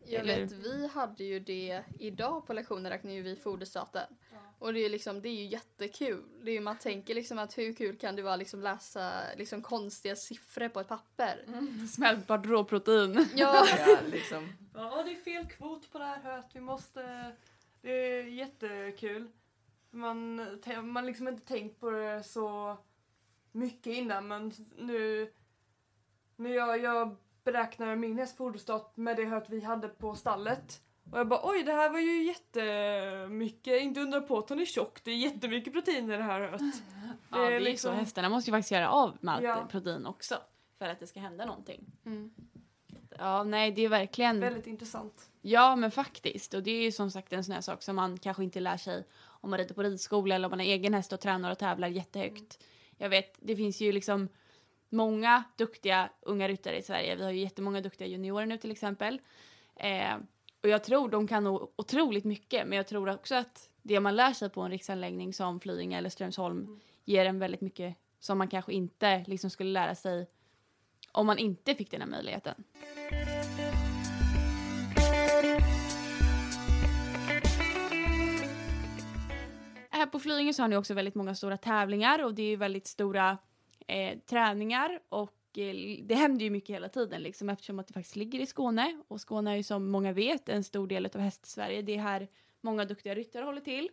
Jag 0.07 0.19
Eller- 0.21 0.39
vet, 0.41 0.51
vi 0.51 0.87
hade 0.87 1.23
ju 1.23 1.39
det 1.39 1.83
idag 1.99 2.47
på 2.47 2.53
lektionen 2.53 2.91
räknade 2.91 3.15
ju 3.15 3.21
vi 3.21 3.35
foderstaten. 3.35 4.07
Och 4.59 4.73
det 4.73 4.79
är, 4.79 4.89
liksom, 4.89 5.21
det 5.21 5.29
är 5.29 5.33
ju 5.35 5.45
jättekul. 5.45 6.23
Det 6.43 6.51
är 6.51 6.53
ju, 6.53 6.59
man 6.59 6.77
tänker 6.79 7.15
liksom 7.15 7.39
att 7.39 7.57
hur 7.57 7.73
kul 7.73 7.97
kan 7.97 8.15
det 8.15 8.21
vara 8.21 8.35
liksom 8.35 8.61
läsa 8.61 9.11
liksom 9.37 9.61
konstiga 9.61 10.15
siffror 10.15 10.69
på 10.69 10.79
ett 10.79 10.87
papper? 10.87 11.45
Smältbart 11.87 12.45
råprotein. 12.45 13.27
Ja, 13.35 13.65
Ja, 13.87 13.97
liksom. 14.11 14.53
Ja, 14.73 15.03
det 15.03 15.11
är 15.11 15.15
fel 15.23 15.45
kvot 15.47 15.91
på 15.91 15.97
det 15.99 16.05
här 16.05 16.19
höet. 16.21 16.45
Vi 16.53 16.59
måste... 16.59 17.31
Det 17.81 17.91
är 17.91 18.23
jättekul. 18.23 19.27
Man 19.91 20.39
har 20.65 20.81
man 20.81 21.05
liksom 21.05 21.27
inte 21.27 21.47
tänkt 21.47 21.79
på 21.79 21.89
det 21.91 22.23
så 22.23 22.77
mycket 23.51 23.93
innan 23.93 24.27
men 24.27 24.53
nu... 24.77 25.31
Nu 26.35 26.53
jag, 26.53 26.79
jag 26.79 27.15
beräknar 27.51 27.95
min 27.95 28.17
häst 28.17 28.37
foderstat 28.37 28.97
med 28.97 29.17
det 29.17 29.25
höet 29.25 29.49
vi 29.49 29.61
hade 29.61 29.87
på 29.87 30.15
stallet. 30.15 30.81
Och 31.11 31.19
jag 31.19 31.27
bara 31.27 31.39
oj 31.43 31.63
det 31.63 31.71
här 31.71 31.89
var 31.89 31.99
ju 31.99 32.23
jättemycket, 32.23 33.81
inte 33.81 33.99
undra 33.99 34.21
på 34.21 34.37
att 34.37 34.49
hon 34.49 34.59
är 34.59 34.65
tjock, 34.65 35.03
det 35.03 35.11
är 35.11 35.15
jättemycket 35.15 35.73
protein 35.73 36.11
i 36.11 36.17
det 36.17 36.23
här 36.23 36.39
höet. 36.39 36.61
Ja, 37.31 37.37
det 37.37 37.55
är 37.55 37.59
liksom- 37.59 37.91
så. 37.93 37.99
Hästarna 37.99 38.29
måste 38.29 38.51
ju 38.51 38.53
faktiskt 38.57 38.71
göra 38.71 38.89
av 38.89 39.17
med 39.21 39.33
allt 39.35 39.43
Ja. 39.43 39.67
protein 39.71 40.05
också 40.05 40.37
för 40.77 40.85
att 40.89 40.99
det 40.99 41.07
ska 41.07 41.19
hända 41.19 41.45
någonting. 41.45 41.85
Mm. 42.05 42.31
Ja, 43.17 43.43
nej, 43.43 43.71
det 43.71 43.81
är 43.81 43.89
verkligen... 43.89 44.39
Väldigt 44.39 44.67
intressant. 44.67 45.29
Ja, 45.41 45.75
men 45.75 45.91
faktiskt. 45.91 46.53
Och 46.53 46.63
det 46.63 46.71
är 46.71 46.83
ju 46.83 46.91
som 46.91 47.11
sagt 47.11 47.33
en 47.33 47.43
sån 47.43 47.53
här 47.53 47.61
sak 47.61 47.83
som 47.83 47.95
man 47.95 48.17
kanske 48.17 48.43
inte 48.43 48.59
lär 48.59 48.77
sig 48.77 49.03
om 49.41 49.49
man 49.49 49.59
rider 49.59 49.75
på 49.75 49.83
ridskola 49.83 50.35
eller 50.35 50.45
om 50.47 50.49
man 50.49 50.59
har 50.59 50.65
egen 50.65 50.93
häst 50.93 51.13
och 51.13 51.19
tränar 51.19 51.51
och 51.51 51.57
tävlar 51.59 51.87
jättehögt. 51.87 52.63
Jag 52.97 53.09
vet, 53.09 53.37
det 53.39 53.55
finns 53.55 53.81
ju 53.81 53.91
liksom 53.91 54.29
många 54.89 55.43
duktiga 55.55 56.09
unga 56.21 56.47
ryttare 56.47 56.77
i 56.77 56.81
Sverige. 56.81 57.15
Vi 57.15 57.23
har 57.23 57.31
ju 57.31 57.39
jättemånga 57.39 57.81
duktiga 57.81 58.07
juniorer 58.07 58.45
nu 58.45 58.57
till 58.57 58.71
exempel. 58.71 59.21
Eh, 59.75 60.15
och 60.63 60.69
jag 60.69 60.83
tror 60.83 61.09
de 61.09 61.27
kan 61.27 61.43
nog 61.43 61.73
otroligt 61.75 62.25
mycket, 62.25 62.67
men 62.67 62.77
jag 62.77 62.87
tror 62.87 63.09
också 63.09 63.35
att 63.35 63.69
det 63.81 63.99
man 63.99 64.15
lär 64.15 64.33
sig 64.33 64.49
på 64.49 64.61
en 64.61 64.71
riksanläggning 64.71 65.33
som 65.33 65.59
Flyinge 65.59 65.97
eller 65.97 66.09
Strömsholm 66.09 66.79
ger 67.05 67.25
en 67.25 67.39
väldigt 67.39 67.61
mycket 67.61 67.95
som 68.19 68.37
man 68.37 68.47
kanske 68.47 68.73
inte 68.73 69.23
liksom 69.27 69.49
skulle 69.49 69.71
lära 69.71 69.95
sig 69.95 70.27
om 71.11 71.27
man 71.27 71.37
inte 71.37 71.75
fick 71.75 71.91
den 71.91 72.01
här 72.01 72.09
möjligheten. 72.09 72.63
Här 79.89 80.05
på 80.05 80.19
Flyinge 80.19 80.53
så 80.53 80.63
har 80.63 80.67
ni 80.67 80.77
också 80.77 80.93
väldigt 80.93 81.15
många 81.15 81.35
stora 81.35 81.57
tävlingar 81.57 82.23
och 82.23 82.33
det 82.33 82.43
är 82.43 82.57
väldigt 82.57 82.87
stora 82.87 83.37
eh, 83.87 84.19
träningar 84.19 84.99
och 85.09 85.57
eh, 85.57 86.03
det 86.03 86.15
händer 86.15 86.45
ju 86.45 86.49
mycket 86.49 86.75
hela 86.75 86.89
tiden 86.89 87.21
liksom 87.21 87.49
eftersom 87.49 87.79
att 87.79 87.87
det 87.87 87.93
faktiskt 87.93 88.15
ligger 88.15 88.39
i 88.39 88.45
Skåne 88.45 89.01
och 89.07 89.21
Skåne 89.21 89.51
är 89.51 89.55
ju 89.55 89.63
som 89.63 89.89
många 89.91 90.13
vet 90.13 90.49
en 90.49 90.63
stor 90.63 90.87
del 90.87 91.05
av 91.05 91.21
hästsverige. 91.21 91.81
Det 91.81 91.95
är 91.95 91.99
här 91.99 92.27
många 92.61 92.85
duktiga 92.85 93.15
ryttare 93.15 93.45
håller 93.45 93.61
till. 93.61 93.89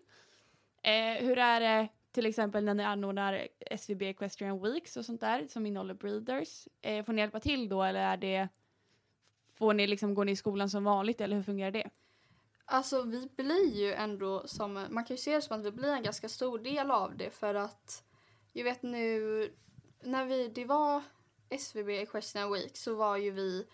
Eh, 0.83 1.26
hur 1.26 1.38
är 1.38 1.61
det 1.61 1.88
till 2.12 2.26
exempel 2.26 2.64
när 2.64 2.74
ni 2.74 2.85
anordnar 2.85 3.48
SVB 3.61 4.02
Equestrian 4.02 4.62
Weeks 4.62 4.96
och 4.96 5.04
sånt 5.04 5.20
där 5.20 5.46
som 5.48 5.66
innehåller 5.66 5.94
breeders? 5.94 6.68
Eh, 6.83 7.04
får 7.04 7.12
ni 7.12 7.20
hjälpa 7.20 7.40
till 7.40 7.68
då 7.68 7.83
eller 7.83 8.00
är 8.00 8.16
det 8.16 8.48
Får 9.54 9.74
ni 9.74 9.87
liksom, 9.87 10.14
går 10.14 10.24
ni 10.24 10.33
i 10.33 10.37
skolan 10.37 10.70
som 10.70 10.85
vanligt 10.85 11.20
eller 11.20 11.37
hur 11.37 11.42
fungerar 11.42 11.70
det? 11.70 11.90
Alltså 12.64 13.02
vi 13.02 13.28
blir 13.37 13.74
ju 13.74 13.92
ändå 13.92 14.46
som, 14.46 14.72
man 14.72 15.04
kan 15.04 15.16
ju 15.16 15.16
se 15.16 15.35
det 15.35 15.42
som 15.42 15.61
att 15.61 15.66
vi 15.66 15.70
blir 15.70 15.92
en 15.92 16.02
ganska 16.02 16.28
stor 16.28 16.59
del 16.59 16.90
av 16.90 17.16
det 17.16 17.30
för 17.30 17.54
att 17.54 18.04
jag 18.52 18.64
vet 18.64 18.83
nu 18.83 19.50
när 20.04 20.24
vi, 20.24 20.48
det 20.48 20.64
var 20.64 21.02
SVB 21.48 21.88
Equestrian 21.88 22.52
Week 22.52 22.76
så 22.76 22.94
var 22.94 23.16
ju 23.16 23.30
vi 23.30 23.66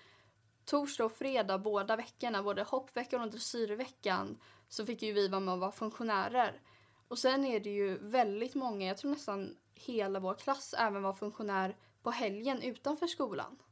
torsdag 0.64 1.04
och 1.04 1.12
fredag 1.12 1.58
båda 1.58 1.96
veckorna, 1.96 2.42
både 2.42 2.62
hoppveckan 2.62 3.20
och 3.20 3.30
dressyrveckan 3.30 4.38
så 4.68 4.86
fick 4.86 5.02
ju 5.02 5.12
vi 5.12 5.28
vara 5.28 5.40
med 5.40 5.54
och 5.54 5.60
vara 5.60 5.72
funktionärer. 5.72 6.60
Och 7.08 7.18
sen 7.18 7.44
är 7.44 7.60
det 7.60 7.70
ju 7.70 7.98
väldigt 7.98 8.54
många, 8.54 8.86
jag 8.86 8.96
tror 8.96 9.10
nästan 9.10 9.56
hela 9.74 10.20
vår 10.20 10.34
klass 10.34 10.74
även 10.78 11.02
var 11.02 11.12
funktionär 11.12 11.76
på 12.02 12.10
helgen 12.10 12.62
utanför 12.62 13.06
skolan. 13.06 13.62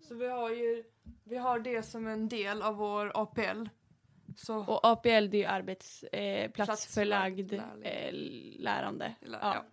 Så 0.00 0.14
vi 0.14 0.28
har 0.28 0.50
ju 0.50 0.84
vi 1.24 1.36
har 1.36 1.58
det 1.58 1.82
som 1.82 2.06
en 2.06 2.28
del 2.28 2.62
av 2.62 2.76
vår 2.76 3.12
APL. 3.14 3.68
Så, 4.36 4.58
Och 4.58 4.86
APL 4.86 5.08
det 5.08 5.16
är 5.16 5.34
ju 5.34 5.44
arbetsplatsförlagd 5.44 7.52
eh, 7.52 7.62
eh, 7.82 8.12
lärande. 8.58 9.14
Ja. 9.20 9.38
ja. 9.40 9.64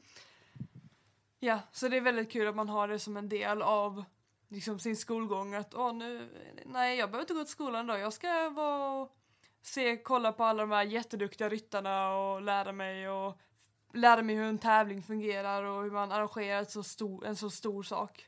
Ja, 1.44 1.60
så 1.72 1.88
det 1.88 1.98
är 1.98 2.02
väldigt 2.02 2.32
kul 2.32 2.48
att 2.48 2.56
man 2.56 2.70
har 2.70 2.88
det 2.88 3.00
som 3.00 3.18
en 3.18 3.30
del 3.30 3.62
av 3.62 4.04
liksom, 4.50 4.80
sin 4.80 4.98
skolgång. 4.98 5.54
Att 5.54 5.76
åh, 5.76 5.94
nu, 5.94 6.30
nej, 6.66 6.98
jag 6.98 7.10
behöver 7.10 7.24
inte 7.24 7.34
gå 7.34 7.44
till 7.44 7.52
skolan 7.52 7.88
då. 7.88 7.98
Jag 7.98 8.14
ska 8.14 8.50
vara 8.50 9.08
se, 9.62 9.98
kolla 9.98 10.32
på 10.32 10.44
alla 10.44 10.64
de 10.64 10.72
här 10.72 10.84
jätteduktiga 10.84 11.50
ryttarna 11.50 12.16
och 12.16 12.42
lära 12.42 12.72
mig 12.72 13.10
och 13.10 13.38
lära 13.94 14.22
mig 14.22 14.36
hur 14.36 14.44
en 14.44 14.58
tävling 14.58 15.04
fungerar 15.04 15.64
och 15.64 15.84
hur 15.84 15.92
man 15.92 16.12
arrangerar 16.12 16.64
så 16.64 16.84
stor, 16.84 17.26
en 17.26 17.36
så 17.36 17.50
stor 17.50 17.84
sak. 17.84 18.28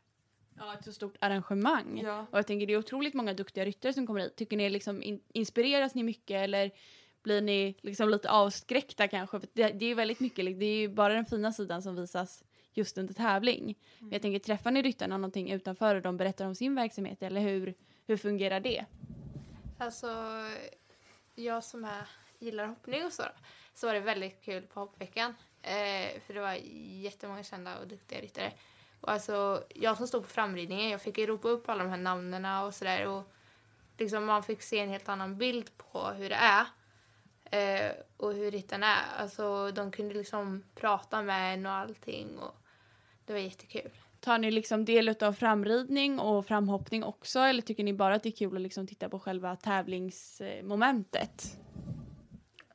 ja, 0.57 0.73
ett 0.73 0.85
så 0.85 0.93
stort 0.93 1.17
arrangemang. 1.21 2.01
Ja. 2.03 2.25
Och 2.31 2.37
jag 2.37 2.47
tänker 2.47 2.67
det 2.67 2.73
är 2.73 2.77
otroligt 2.77 3.13
många 3.13 3.33
duktiga 3.33 3.65
ryttare 3.65 3.93
som 3.93 4.07
kommer 4.07 4.19
hit. 4.19 4.35
Tycker 4.35 4.57
ni 4.57 4.69
liksom 4.69 5.03
in, 5.03 5.21
inspireras 5.33 5.95
ni 5.95 6.03
mycket 6.03 6.43
eller 6.43 6.71
blir 7.23 7.41
ni 7.41 7.77
liksom 7.81 8.09
lite 8.09 8.29
avskräckta 8.29 9.07
kanske? 9.07 9.39
För 9.39 9.49
det, 9.53 9.69
det 9.69 9.85
är 9.85 9.95
väldigt 9.95 10.19
mycket, 10.19 10.59
det 10.59 10.65
är 10.65 10.77
ju 10.77 10.89
bara 10.89 11.13
den 11.13 11.25
fina 11.25 11.51
sidan 11.53 11.81
som 11.81 11.95
visas 11.95 12.43
just 12.77 12.97
under 12.97 13.13
tävling. 13.13 13.77
Men 13.99 14.11
jag 14.11 14.21
tänker 14.21 14.39
träffar 14.39 14.71
ni 14.71 14.81
ryttarna 14.81 15.17
någonting 15.17 15.51
utanför 15.51 15.95
och 15.95 16.01
de 16.01 16.17
berättar 16.17 16.45
om 16.45 16.55
sin 16.55 16.75
verksamhet 16.75 17.23
eller 17.23 17.41
hur, 17.41 17.73
hur 18.07 18.17
fungerar 18.17 18.59
det? 18.59 18.85
Alltså, 19.77 20.07
jag 21.35 21.63
som 21.63 21.85
är, 21.85 22.07
gillar 22.39 22.67
hoppning 22.67 23.05
och 23.05 23.13
så, 23.13 23.23
så 23.73 23.87
var 23.87 23.93
det 23.93 23.99
väldigt 23.99 24.41
kul 24.41 24.63
på 24.63 24.79
hoppveckan. 24.79 25.35
Eh, 25.61 26.21
för 26.21 26.33
det 26.33 26.39
var 26.39 26.53
jättemånga 27.03 27.43
kända 27.43 27.79
och 27.79 27.87
duktiga 27.87 28.21
ryttare. 28.21 28.51
Och 29.01 29.11
alltså, 29.11 29.63
jag 29.75 29.97
som 29.97 30.07
stod 30.07 30.23
på 30.23 30.29
framridningen, 30.29 30.89
jag 30.89 31.01
fick 31.01 31.17
ropa 31.17 31.47
upp 31.47 31.69
alla 31.69 31.83
de 31.83 31.89
här 31.89 31.97
namnen 31.97 32.65
och 32.65 32.75
sådär. 32.75 33.07
Och 33.07 33.23
liksom 33.97 34.25
man 34.25 34.43
fick 34.43 34.61
se 34.61 34.79
en 34.79 34.89
helt 34.89 35.09
annan 35.09 35.37
bild 35.37 35.77
på 35.77 36.07
hur 36.07 36.29
det 36.29 36.35
är. 36.35 36.65
Eh, 37.51 37.91
och 38.17 38.33
hur 38.33 38.51
ryttarna 38.51 38.87
är. 38.87 39.21
Alltså, 39.21 39.71
de 39.71 39.91
kunde 39.91 40.13
liksom 40.13 40.63
prata 40.75 41.21
med 41.21 41.53
en 41.53 41.65
och 41.65 41.71
allting. 41.71 42.37
Och 42.39 42.55
det 43.25 43.33
var 43.33 43.39
jättekul. 43.39 43.91
Tar 44.19 44.37
ni 44.37 44.51
liksom 44.51 44.85
del 44.85 45.23
av 45.23 45.33
framridning 45.33 46.19
och 46.19 46.45
framhoppning 46.45 47.03
också 47.03 47.39
eller 47.39 47.61
tycker 47.61 47.83
ni 47.83 47.93
bara 47.93 48.15
att 48.15 48.23
det 48.23 48.29
är 48.29 48.37
kul 48.37 48.55
att 48.55 48.61
liksom 48.61 48.87
titta 48.87 49.09
på 49.09 49.19
själva 49.19 49.55
tävlingsmomentet? 49.55 51.57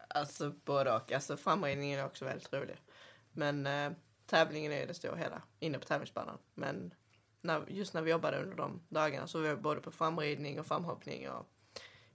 Alltså 0.08 0.52
både 0.64 0.96
och. 0.96 1.12
Alltså 1.12 1.36
framridningen 1.36 2.00
är 2.00 2.06
också 2.06 2.24
väldigt 2.24 2.52
rolig. 2.52 2.76
Men 3.32 3.66
eh, 3.66 3.92
tävlingen 4.26 4.72
är 4.72 4.86
det 4.86 4.94
stora 4.94 5.16
hela 5.16 5.42
inne 5.60 5.78
på 5.78 5.84
tävlingsbanan. 5.84 6.38
Men 6.54 6.94
när, 7.40 7.64
just 7.68 7.94
när 7.94 8.02
vi 8.02 8.10
jobbade 8.10 8.42
under 8.42 8.56
de 8.56 8.80
dagarna 8.88 9.26
så 9.26 9.40
var 9.40 9.48
vi 9.48 9.56
både 9.56 9.80
på 9.80 9.90
framridning 9.90 10.60
och 10.60 10.66
framhoppning 10.66 11.30
och 11.30 11.46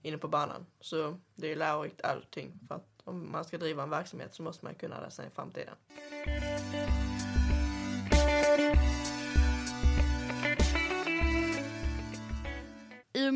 inne 0.02 0.18
på 0.18 0.28
banan. 0.28 0.66
Så 0.80 1.18
det 1.34 1.52
är 1.52 1.56
lärorikt 1.56 2.02
allting. 2.02 2.60
För 2.68 2.74
att 2.74 2.88
om 3.04 3.32
man 3.32 3.44
ska 3.44 3.58
driva 3.58 3.82
en 3.82 3.90
verksamhet 3.90 4.34
så 4.34 4.42
måste 4.42 4.64
man 4.64 4.74
kunna 4.74 5.00
det 5.00 5.10
sen 5.10 5.26
i 5.26 5.30
framtiden. 5.30 5.74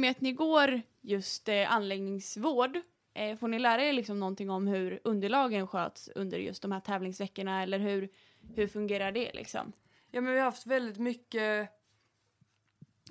Med 0.00 0.10
att 0.10 0.20
ni 0.20 0.32
går 0.32 0.82
just 1.00 1.48
eh, 1.48 1.72
anläggningsvård, 1.72 2.78
eh, 3.14 3.36
får 3.36 3.48
ni 3.48 3.58
lära 3.58 3.84
er 3.84 3.92
liksom 3.92 4.20
någonting 4.20 4.50
om 4.50 4.66
hur 4.66 5.00
underlagen 5.04 5.66
sköts 5.66 6.08
under 6.14 6.38
just 6.38 6.62
de 6.62 6.72
här 6.72 6.80
tävlingsveckorna 6.80 7.62
eller 7.62 7.78
hur, 7.78 8.08
hur 8.54 8.66
fungerar 8.66 9.12
det 9.12 9.32
liksom? 9.32 9.72
Ja, 10.10 10.20
men 10.20 10.32
vi 10.32 10.38
har 10.38 10.44
haft 10.44 10.66
väldigt 10.66 10.98
mycket 10.98 11.70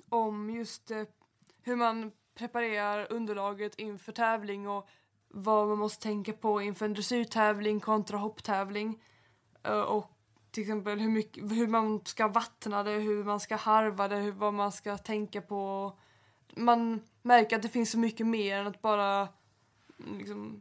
om 0.08 0.50
just 0.50 0.90
eh, 0.90 1.02
hur 1.62 1.76
man 1.76 2.12
preparerar 2.34 3.12
underlaget 3.12 3.74
inför 3.74 4.12
tävling 4.12 4.68
och 4.68 4.88
vad 5.28 5.68
man 5.68 5.78
måste 5.78 6.02
tänka 6.02 6.32
på 6.32 6.62
inför 6.62 6.84
en 6.84 6.94
dressyrtävling 6.94 7.80
kontra 7.80 8.18
hopptävling. 8.18 9.02
Eh, 9.62 9.80
och 9.80 10.10
till 10.50 10.62
exempel 10.62 10.98
hur, 10.98 11.08
mycket, 11.08 11.52
hur 11.52 11.66
man 11.66 12.00
ska 12.04 12.28
vattna 12.28 12.82
det, 12.82 12.90
hur 12.90 13.24
man 13.24 13.40
ska 13.40 13.56
harva 13.56 14.08
det, 14.08 14.16
hur, 14.16 14.32
vad 14.32 14.54
man 14.54 14.72
ska 14.72 14.98
tänka 14.98 15.42
på. 15.42 15.92
Man 16.56 17.00
märker 17.22 17.56
att 17.56 17.62
det 17.62 17.68
finns 17.68 17.90
så 17.90 17.98
mycket 17.98 18.26
mer 18.26 18.56
än 18.56 18.66
att 18.66 18.82
bara 18.82 19.28
mm, 19.98 20.18
liksom, 20.18 20.60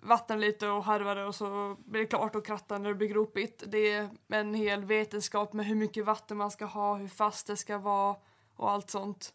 vattna 0.00 0.36
lite 0.36 0.68
och 0.68 0.84
harva 0.84 1.14
det 1.14 1.24
och 1.24 1.34
så 1.34 1.76
blir 1.84 2.00
det 2.00 2.06
klart 2.06 2.36
och 2.36 2.46
kratta 2.46 2.78
när 2.78 2.88
det 2.88 2.94
blir 2.94 3.08
gropigt. 3.08 3.64
Det 3.66 3.92
är 3.92 4.10
en 4.28 4.54
hel 4.54 4.84
vetenskap 4.84 5.52
med 5.52 5.66
hur 5.66 5.74
mycket 5.74 6.04
vatten 6.04 6.36
man 6.36 6.50
ska 6.50 6.64
ha, 6.64 6.96
hur 6.96 7.08
fast 7.08 7.46
det 7.46 7.56
ska 7.56 7.78
vara 7.78 8.16
och 8.56 8.70
allt 8.70 8.90
sånt. 8.90 9.34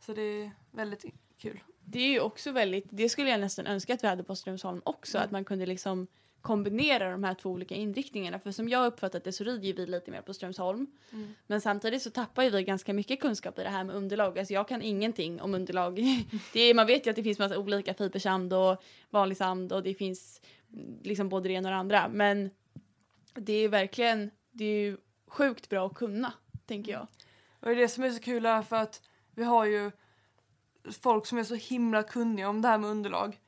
Så 0.00 0.14
det 0.14 0.22
är 0.22 0.50
väldigt 0.70 1.04
kul. 1.38 1.62
Det 1.84 1.98
är 1.98 2.08
ju 2.08 2.20
också 2.20 2.52
väldigt, 2.52 2.86
det 2.90 3.08
skulle 3.08 3.30
jag 3.30 3.40
nästan 3.40 3.66
önska 3.66 3.94
att 3.94 4.04
vi 4.04 4.08
hade 4.08 4.24
på 4.24 4.36
Strömsholm 4.36 4.82
också, 4.84 5.18
att 5.18 5.30
man 5.30 5.44
kunde 5.44 5.66
liksom 5.66 6.06
kombinera 6.48 7.10
de 7.10 7.24
här 7.24 7.34
två 7.34 7.50
olika 7.50 7.74
inriktningarna. 7.74 8.38
För 8.38 8.52
som 8.52 8.68
jag 8.68 8.86
uppfattat 8.86 9.24
det 9.24 9.32
så 9.32 9.44
rider 9.44 9.66
ju 9.66 9.72
vi 9.72 9.86
lite 9.86 10.10
mer 10.10 10.22
på 10.22 10.34
Strömsholm. 10.34 10.86
Men 11.46 11.60
samtidigt 11.60 12.02
så 12.02 12.10
tappar 12.10 12.42
ju 12.42 12.50
vi 12.50 12.62
ganska 12.62 12.92
mycket 12.94 13.20
kunskap 13.20 13.58
i 13.58 13.62
det 13.62 13.68
här 13.68 13.84
med 13.84 13.96
underlag. 13.96 14.38
Alltså 14.38 14.54
jag 14.54 14.68
kan 14.68 14.82
ingenting 14.82 15.40
om 15.40 15.54
underlag. 15.54 15.96
Det 16.52 16.60
är, 16.60 16.74
man 16.74 16.86
vet 16.86 17.06
ju 17.06 17.10
att 17.10 17.16
det 17.16 17.22
finns 17.22 17.38
massa 17.38 17.58
olika 17.58 17.94
fibersand 17.94 18.52
och 18.52 18.82
vanlig 19.10 19.36
sand 19.36 19.72
och 19.72 19.82
det 19.82 19.94
finns 19.94 20.40
mm, 20.72 20.98
liksom 21.02 21.28
både 21.28 21.48
det 21.48 21.54
ena 21.54 21.68
och 21.68 21.72
det 21.72 21.78
andra. 21.78 22.08
Men 22.08 22.50
det 23.34 23.52
är 23.52 23.68
verkligen, 23.68 24.30
det 24.50 24.64
är 24.64 24.80
ju 24.80 24.96
sjukt 25.26 25.68
bra 25.68 25.86
att 25.86 25.94
kunna, 25.94 26.32
tänker 26.66 26.92
jag. 26.92 27.06
Och 27.60 27.66
det 27.66 27.72
är 27.72 27.76
det 27.76 27.88
som 27.88 28.04
är 28.04 28.10
så 28.10 28.20
kul 28.20 28.46
här 28.46 28.62
för 28.62 28.76
att 28.76 29.02
vi 29.34 29.44
har 29.44 29.64
ju 29.64 29.90
folk 31.02 31.26
som 31.26 31.38
är 31.38 31.44
så 31.44 31.54
himla 31.54 32.02
kunniga 32.02 32.48
om 32.48 32.62
det 32.62 32.68
här 32.68 32.78
med 32.78 32.90
underlag 32.90 33.38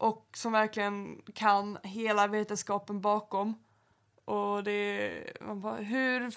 och 0.00 0.28
som 0.34 0.52
verkligen 0.52 1.22
kan 1.34 1.78
hela 1.82 2.26
vetenskapen 2.26 3.00
bakom. 3.00 3.54
Och 4.24 4.64
det 4.64 5.12
man 5.40 5.60
bara, 5.60 5.76
hur 5.76 6.34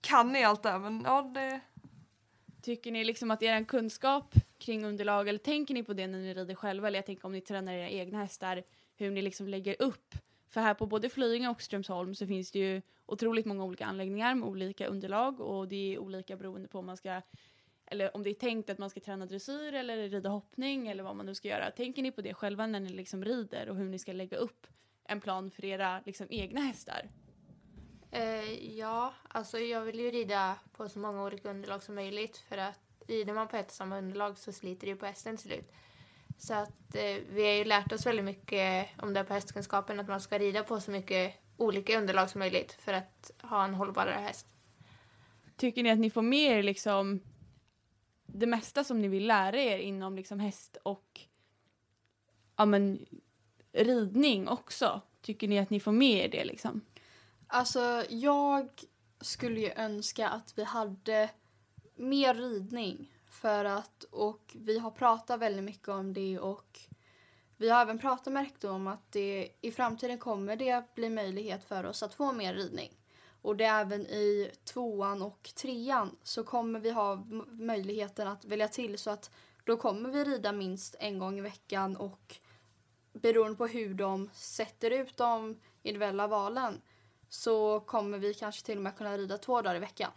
kan 0.00 0.32
ni 0.32 0.44
allt 0.44 0.62
det 0.62 0.70
här? 0.70 0.78
Men 0.78 1.02
ja, 1.06 1.22
det, 1.22 1.60
Tycker 2.62 2.92
ni 2.92 3.04
liksom 3.04 3.30
att 3.30 3.42
er 3.42 3.64
kunskap 3.64 4.34
kring 4.58 4.84
underlag, 4.84 5.28
eller 5.28 5.38
tänker 5.38 5.74
ni 5.74 5.82
på 5.82 5.92
det 5.92 6.06
när 6.06 6.18
ni 6.18 6.34
rider 6.34 6.54
själva? 6.54 6.88
Eller 6.88 6.98
jag 6.98 7.06
tänker 7.06 7.26
om 7.26 7.32
ni 7.32 7.40
tränar 7.40 7.72
era 7.72 7.88
egna 7.88 8.18
hästar, 8.18 8.62
hur 8.96 9.10
ni 9.10 9.22
liksom 9.22 9.48
lägger 9.48 9.82
upp. 9.82 10.14
För 10.48 10.60
här 10.60 10.74
på 10.74 10.86
både 10.86 11.08
Flyinge 11.08 11.48
och 11.48 11.62
Strömsholm 11.62 12.14
så 12.14 12.26
finns 12.26 12.50
det 12.50 12.58
ju 12.58 12.82
otroligt 13.06 13.46
många 13.46 13.64
olika 13.64 13.86
anläggningar 13.86 14.34
med 14.34 14.48
olika 14.48 14.86
underlag 14.86 15.40
och 15.40 15.68
det 15.68 15.94
är 15.94 15.98
olika 15.98 16.36
beroende 16.36 16.68
på 16.68 16.78
om 16.78 16.86
man 16.86 16.96
ska 16.96 17.22
eller 17.90 18.16
om 18.16 18.22
det 18.22 18.30
är 18.30 18.34
tänkt 18.34 18.70
att 18.70 18.78
man 18.78 18.90
ska 18.90 19.00
träna 19.00 19.26
dressyr 19.26 19.72
eller 19.72 20.08
rida 20.08 20.28
hoppning 20.28 20.88
eller 20.88 21.02
vad 21.02 21.16
man 21.16 21.26
nu 21.26 21.34
ska 21.34 21.48
göra. 21.48 21.70
Tänker 21.70 22.02
ni 22.02 22.12
på 22.12 22.20
det 22.20 22.34
själva 22.34 22.66
när 22.66 22.80
ni 22.80 22.88
liksom 22.88 23.24
rider 23.24 23.68
och 23.68 23.76
hur 23.76 23.84
ni 23.84 23.98
ska 23.98 24.12
lägga 24.12 24.36
upp 24.36 24.66
en 25.04 25.20
plan 25.20 25.50
för 25.50 25.64
era 25.64 26.00
liksom 26.06 26.26
egna 26.30 26.60
hästar? 26.60 27.10
Eh, 28.10 28.76
ja, 28.78 29.14
alltså 29.28 29.58
jag 29.58 29.80
vill 29.80 30.00
ju 30.00 30.10
rida 30.10 30.56
på 30.72 30.88
så 30.88 30.98
många 30.98 31.24
olika 31.24 31.50
underlag 31.50 31.82
som 31.82 31.94
möjligt 31.94 32.38
för 32.38 32.58
att 32.58 32.80
rider 33.06 33.34
man 33.34 33.48
på 33.48 33.56
ett 33.56 33.66
och 33.66 33.72
samma 33.72 33.98
underlag 33.98 34.38
så 34.38 34.52
sliter 34.52 34.86
det 34.86 34.90
ju 34.90 34.96
på 34.96 35.06
hästen 35.06 35.36
till 35.36 35.46
slut. 35.46 35.72
Så 36.38 36.54
att 36.54 36.94
eh, 36.94 37.16
vi 37.30 37.42
har 37.42 37.52
ju 37.52 37.64
lärt 37.64 37.92
oss 37.92 38.06
väldigt 38.06 38.24
mycket 38.24 38.88
om 38.98 39.14
det 39.14 39.24
på 39.24 39.34
hästkunskapen, 39.34 40.00
att 40.00 40.08
man 40.08 40.20
ska 40.20 40.38
rida 40.38 40.62
på 40.62 40.80
så 40.80 40.90
mycket 40.90 41.34
olika 41.56 41.98
underlag 41.98 42.30
som 42.30 42.38
möjligt 42.38 42.72
för 42.72 42.92
att 42.92 43.30
ha 43.42 43.64
en 43.64 43.74
hållbarare 43.74 44.20
häst. 44.20 44.46
Tycker 45.56 45.82
ni 45.82 45.90
att 45.90 45.98
ni 45.98 46.10
får 46.10 46.22
med 46.22 46.58
er 46.58 46.62
liksom 46.62 47.20
det 48.34 48.46
mesta 48.46 48.84
som 48.84 49.00
ni 49.00 49.08
vill 49.08 49.26
lära 49.26 49.60
er 49.60 49.78
inom 49.78 50.16
liksom 50.16 50.40
häst 50.40 50.76
och 50.82 51.20
ja, 52.56 52.64
men, 52.64 53.06
ridning 53.72 54.48
också? 54.48 55.00
Tycker 55.22 55.48
ni 55.48 55.58
att 55.58 55.70
ni 55.70 55.80
får 55.80 55.92
med 55.92 56.24
er 56.24 56.28
det 56.28 56.44
liksom? 56.44 56.80
Alltså, 57.46 58.04
jag 58.08 58.68
skulle 59.20 59.60
ju 59.60 59.70
önska 59.70 60.28
att 60.28 60.58
vi 60.58 60.64
hade 60.64 61.30
mer 61.96 62.34
ridning. 62.34 63.12
För 63.30 63.64
att, 63.64 64.04
och 64.04 64.56
vi 64.58 64.78
har 64.78 64.90
pratat 64.90 65.40
väldigt 65.40 65.64
mycket 65.64 65.88
om 65.88 66.12
det 66.12 66.38
och 66.38 66.80
vi 67.56 67.70
har 67.70 67.82
även 67.82 67.98
pratat 67.98 68.32
med 68.32 68.42
rektorn 68.42 68.74
om 68.74 68.86
att 68.86 69.12
det, 69.12 69.48
i 69.60 69.70
framtiden 69.70 70.18
kommer 70.18 70.56
det 70.56 70.94
bli 70.94 71.10
möjlighet 71.10 71.64
för 71.64 71.84
oss 71.84 72.02
att 72.02 72.14
få 72.14 72.32
mer 72.32 72.54
ridning. 72.54 72.99
Och 73.42 73.56
det 73.56 73.64
är 73.64 73.80
även 73.80 74.00
i 74.00 74.50
tvåan 74.64 75.22
och 75.22 75.50
trean 75.54 76.16
så 76.22 76.44
kommer 76.44 76.80
vi 76.80 76.90
ha 76.90 77.24
möjligheten 77.50 78.28
att 78.28 78.44
välja 78.44 78.68
till 78.68 78.98
så 78.98 79.10
att 79.10 79.30
då 79.64 79.76
kommer 79.76 80.10
vi 80.10 80.24
rida 80.24 80.52
minst 80.52 80.96
en 80.98 81.18
gång 81.18 81.38
i 81.38 81.40
veckan 81.40 81.96
och 81.96 82.36
beroende 83.12 83.56
på 83.56 83.66
hur 83.66 83.94
de 83.94 84.30
sätter 84.32 84.90
ut 84.90 85.16
de 85.16 85.60
individuella 85.82 86.26
valen 86.26 86.80
så 87.28 87.80
kommer 87.80 88.18
vi 88.18 88.34
kanske 88.34 88.66
till 88.66 88.76
och 88.76 88.82
med 88.82 88.96
kunna 88.96 89.18
rida 89.18 89.38
två 89.38 89.62
dagar 89.62 89.76
i 89.76 89.78
veckan. 89.78 90.10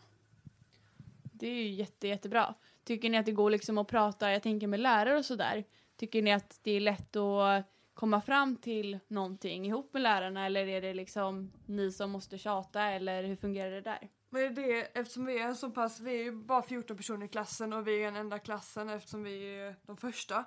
Det 1.24 1.48
är 1.48 1.54
ju 1.54 1.70
jätte, 1.70 2.08
jättebra. 2.08 2.56
Tycker 2.84 3.10
ni 3.10 3.18
att 3.18 3.26
det 3.26 3.32
går 3.32 3.50
liksom 3.50 3.78
att 3.78 3.88
prata, 3.88 4.32
jag 4.32 4.44
tänker 4.44 4.68
med 4.68 4.80
lärare 4.80 5.18
och 5.18 5.26
sådär. 5.26 5.64
Tycker 5.98 6.22
ni 6.22 6.34
att 6.34 6.60
det 6.64 6.72
är 6.72 6.80
lätt 6.80 7.16
att 7.16 7.66
komma 7.94 8.22
fram 8.22 8.56
till 8.56 9.00
någonting 9.08 9.66
ihop 9.66 9.94
med 9.94 10.02
lärarna 10.02 10.46
eller 10.46 10.68
är 10.68 10.82
det 10.82 10.94
liksom 10.94 11.52
ni 11.66 11.92
som 11.92 12.12
måste 12.12 12.38
tjata 12.38 12.82
eller 12.82 13.24
hur 13.24 13.36
fungerar 13.36 13.72
det 13.72 13.82
där? 13.82 14.10
Men 14.30 14.56
det 14.56 14.80
är 14.80 14.88
eftersom 14.94 15.26
vi 15.26 15.40
är 15.40 15.54
så 15.54 15.70
pass, 15.70 16.00
vi 16.00 16.20
är 16.20 16.24
ju 16.24 16.32
bara 16.32 16.62
14 16.62 16.98
personer 16.98 17.26
i 17.26 17.30
klassen 17.30 17.74
och 17.74 17.88
vi 17.88 18.02
är 18.02 18.06
den 18.06 18.16
enda 18.16 18.40
klassen 18.40 18.90
eftersom 18.90 19.24
vi 19.24 19.60
är 19.60 19.76
de 19.84 19.98
första. 19.98 20.46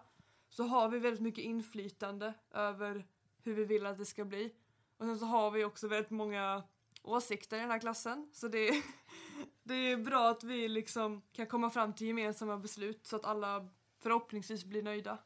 Så 0.49 0.63
har 0.63 0.89
vi 0.89 0.99
väldigt 0.99 1.21
mycket 1.21 1.45
inflytande 1.45 2.35
över 2.51 3.07
hur 3.43 3.55
vi 3.55 3.65
vill 3.65 3.87
att 3.87 3.99
det 3.99 4.05
ska 4.05 4.25
bli. 4.25 4.55
Och 4.99 5.05
sen 5.05 5.19
så 5.19 5.27
har 5.27 5.51
vi 5.51 5.65
också 5.65 5.89
väldigt 5.89 6.11
många 6.11 6.63
åsikter 7.03 7.57
i 7.57 7.61
den 7.61 7.71
här 7.71 7.79
klassen. 7.79 8.31
Så 8.33 8.49
det 8.49 8.69
är, 8.69 8.83
det 9.63 9.75
är 9.75 9.97
bra 9.97 10.31
att 10.31 10.45
vi 10.45 10.69
liksom 10.69 11.23
kan 11.33 11.47
komma 11.47 11.71
fram 11.71 11.93
till 11.93 12.07
gemensamma 12.07 12.59
beslut 12.59 13.07
så 13.07 13.17
att 13.17 13.25
alla 13.25 13.69
förhoppningsvis 14.03 14.65
blir 14.65 14.83
nöjda. 14.83 15.19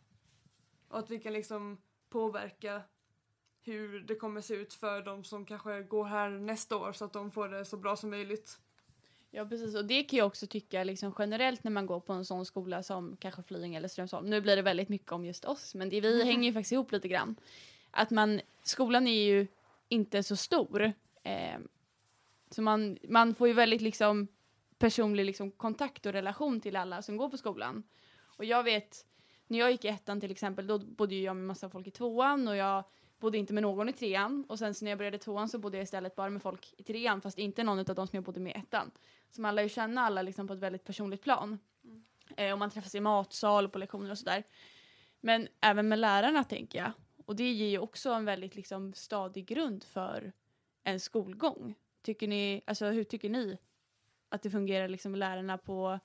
Och 0.89 0.99
att 0.99 1.11
vi 1.11 1.19
kan 1.19 1.33
liksom 1.33 1.79
påverka 2.11 2.83
hur 3.63 4.01
det 4.01 4.15
kommer 4.15 4.41
se 4.41 4.55
ut 4.55 4.75
för 4.75 5.03
de 5.03 5.25
som 5.25 5.47
kanske 5.47 5.83
går 5.83 6.05
här 6.05 6.31
nästa 6.31 6.77
år 6.77 6.93
så 6.93 7.05
att 7.05 7.13
de 7.13 7.31
får 7.31 7.49
det 7.49 7.65
så 7.65 7.77
bra 7.77 7.97
som 7.97 8.11
möjligt. 8.11 8.61
Ja 9.31 9.47
precis 9.47 9.75
och 9.75 9.85
det 9.85 10.03
kan 10.03 10.19
jag 10.19 10.27
också 10.27 10.47
tycka 10.47 10.85
liksom 10.85 11.15
generellt 11.19 11.65
när 11.65 11.71
man 11.71 11.87
går 11.87 12.01
på 12.01 12.13
en 12.13 12.25
sån 12.25 12.47
skola 12.47 12.83
som 12.83 13.17
kanske 13.17 13.43
Flyinge 13.43 13.77
eller 13.77 13.89
Strömsholm. 13.89 14.31
Nu 14.31 14.41
blir 14.41 14.57
det 14.57 14.63
väldigt 14.63 14.89
mycket 14.89 15.13
om 15.13 15.25
just 15.25 15.45
oss 15.45 15.75
men 15.75 15.89
det, 15.89 16.01
vi 16.01 16.25
hänger 16.25 16.49
ju 16.49 16.53
faktiskt 16.53 16.73
ihop 16.73 16.93
lite 16.93 17.09
grann. 17.09 17.37
Att 17.91 18.11
man, 18.11 18.41
skolan 18.63 19.07
är 19.07 19.25
ju 19.25 19.47
inte 19.89 20.23
så 20.23 20.37
stor. 20.37 20.93
Eh, 21.23 21.59
så 22.51 22.63
man, 22.63 22.99
man 23.09 23.35
får 23.35 23.49
ju 23.49 23.55
väldigt 23.55 23.81
liksom 23.81 24.29
personlig 24.79 25.25
liksom 25.25 25.51
kontakt 25.51 26.07
och 26.07 26.13
relation 26.13 26.61
till 26.61 26.77
alla 26.77 27.03
som 27.03 27.17
går 27.17 27.29
på 27.29 27.37
skolan. 27.37 27.83
Och 28.23 28.45
jag 28.45 28.63
vet, 28.63 29.07
när 29.51 29.59
jag 29.59 29.71
gick 29.71 29.85
i 29.85 29.89
ettan 29.89 30.21
till 30.21 30.31
exempel, 30.31 30.67
då 30.67 30.79
bodde 30.79 31.15
jag 31.15 31.37
med 31.37 31.47
massa 31.47 31.71
folk 31.71 31.87
i 31.87 31.91
tvåan 31.91 32.49
och 32.49 32.57
jag 32.57 32.85
bodde 33.19 33.39
inte 33.39 33.53
med 33.53 33.63
någon 33.63 33.89
i 33.89 33.93
trean. 33.93 34.45
Och 34.49 34.59
sen 34.59 34.75
så 34.75 34.85
när 34.85 34.93
jag 34.93 34.99
började 34.99 35.19
tvåan 35.19 35.49
så 35.49 35.59
bodde 35.59 35.77
jag 35.77 35.85
istället 35.85 36.17
bara 36.17 36.31
med 36.31 36.43
folk 36.43 36.75
i 36.77 36.83
trean 36.83 37.21
fast 37.21 37.39
inte 37.39 37.65
någon 37.65 37.79
av 37.79 37.85
de 37.85 38.07
som 38.07 38.17
jag 38.17 38.25
bodde 38.25 38.41
med 38.41 38.57
i 38.57 38.59
ettan. 38.59 38.91
Så 39.31 39.41
man 39.41 39.55
lär 39.55 39.63
ju 39.63 39.69
känna 39.69 40.01
alla 40.01 40.23
liksom 40.23 40.47
på 40.47 40.53
ett 40.53 40.59
väldigt 40.59 40.85
personligt 40.85 41.23
plan. 41.23 41.59
Eh, 42.37 42.53
och 42.53 42.59
man 42.59 42.71
träffas 42.71 42.95
i 42.95 43.01
matsal 43.01 43.65
och 43.65 43.73
på 43.73 43.79
lektioner 43.79 44.11
och 44.11 44.19
sådär. 44.19 44.45
Men 45.21 45.49
även 45.61 45.89
med 45.89 45.99
lärarna 45.99 46.45
tänker 46.45 46.79
jag. 46.79 46.93
Och 47.27 47.37
det 47.37 47.53
ger 47.53 47.69
ju 47.69 47.79
också 47.79 48.11
en 48.11 48.25
väldigt 48.25 48.57
liksom 48.57 48.95
stadig 48.95 49.47
grund 49.47 49.85
för 49.85 50.33
en 50.85 51.01
skolgång. 51.01 51.75
Tycker 52.03 52.29
ni, 52.29 52.63
alltså 52.67 52.87
hur 52.87 53.05
tycker 53.05 53.31
ni 53.31 53.59
att 54.29 54.43
det 54.43 54.51
fungerar 54.51 54.89
liksom 54.89 55.13
med 55.13 55.19
lärarna 55.19 55.59
på, 55.59 56.01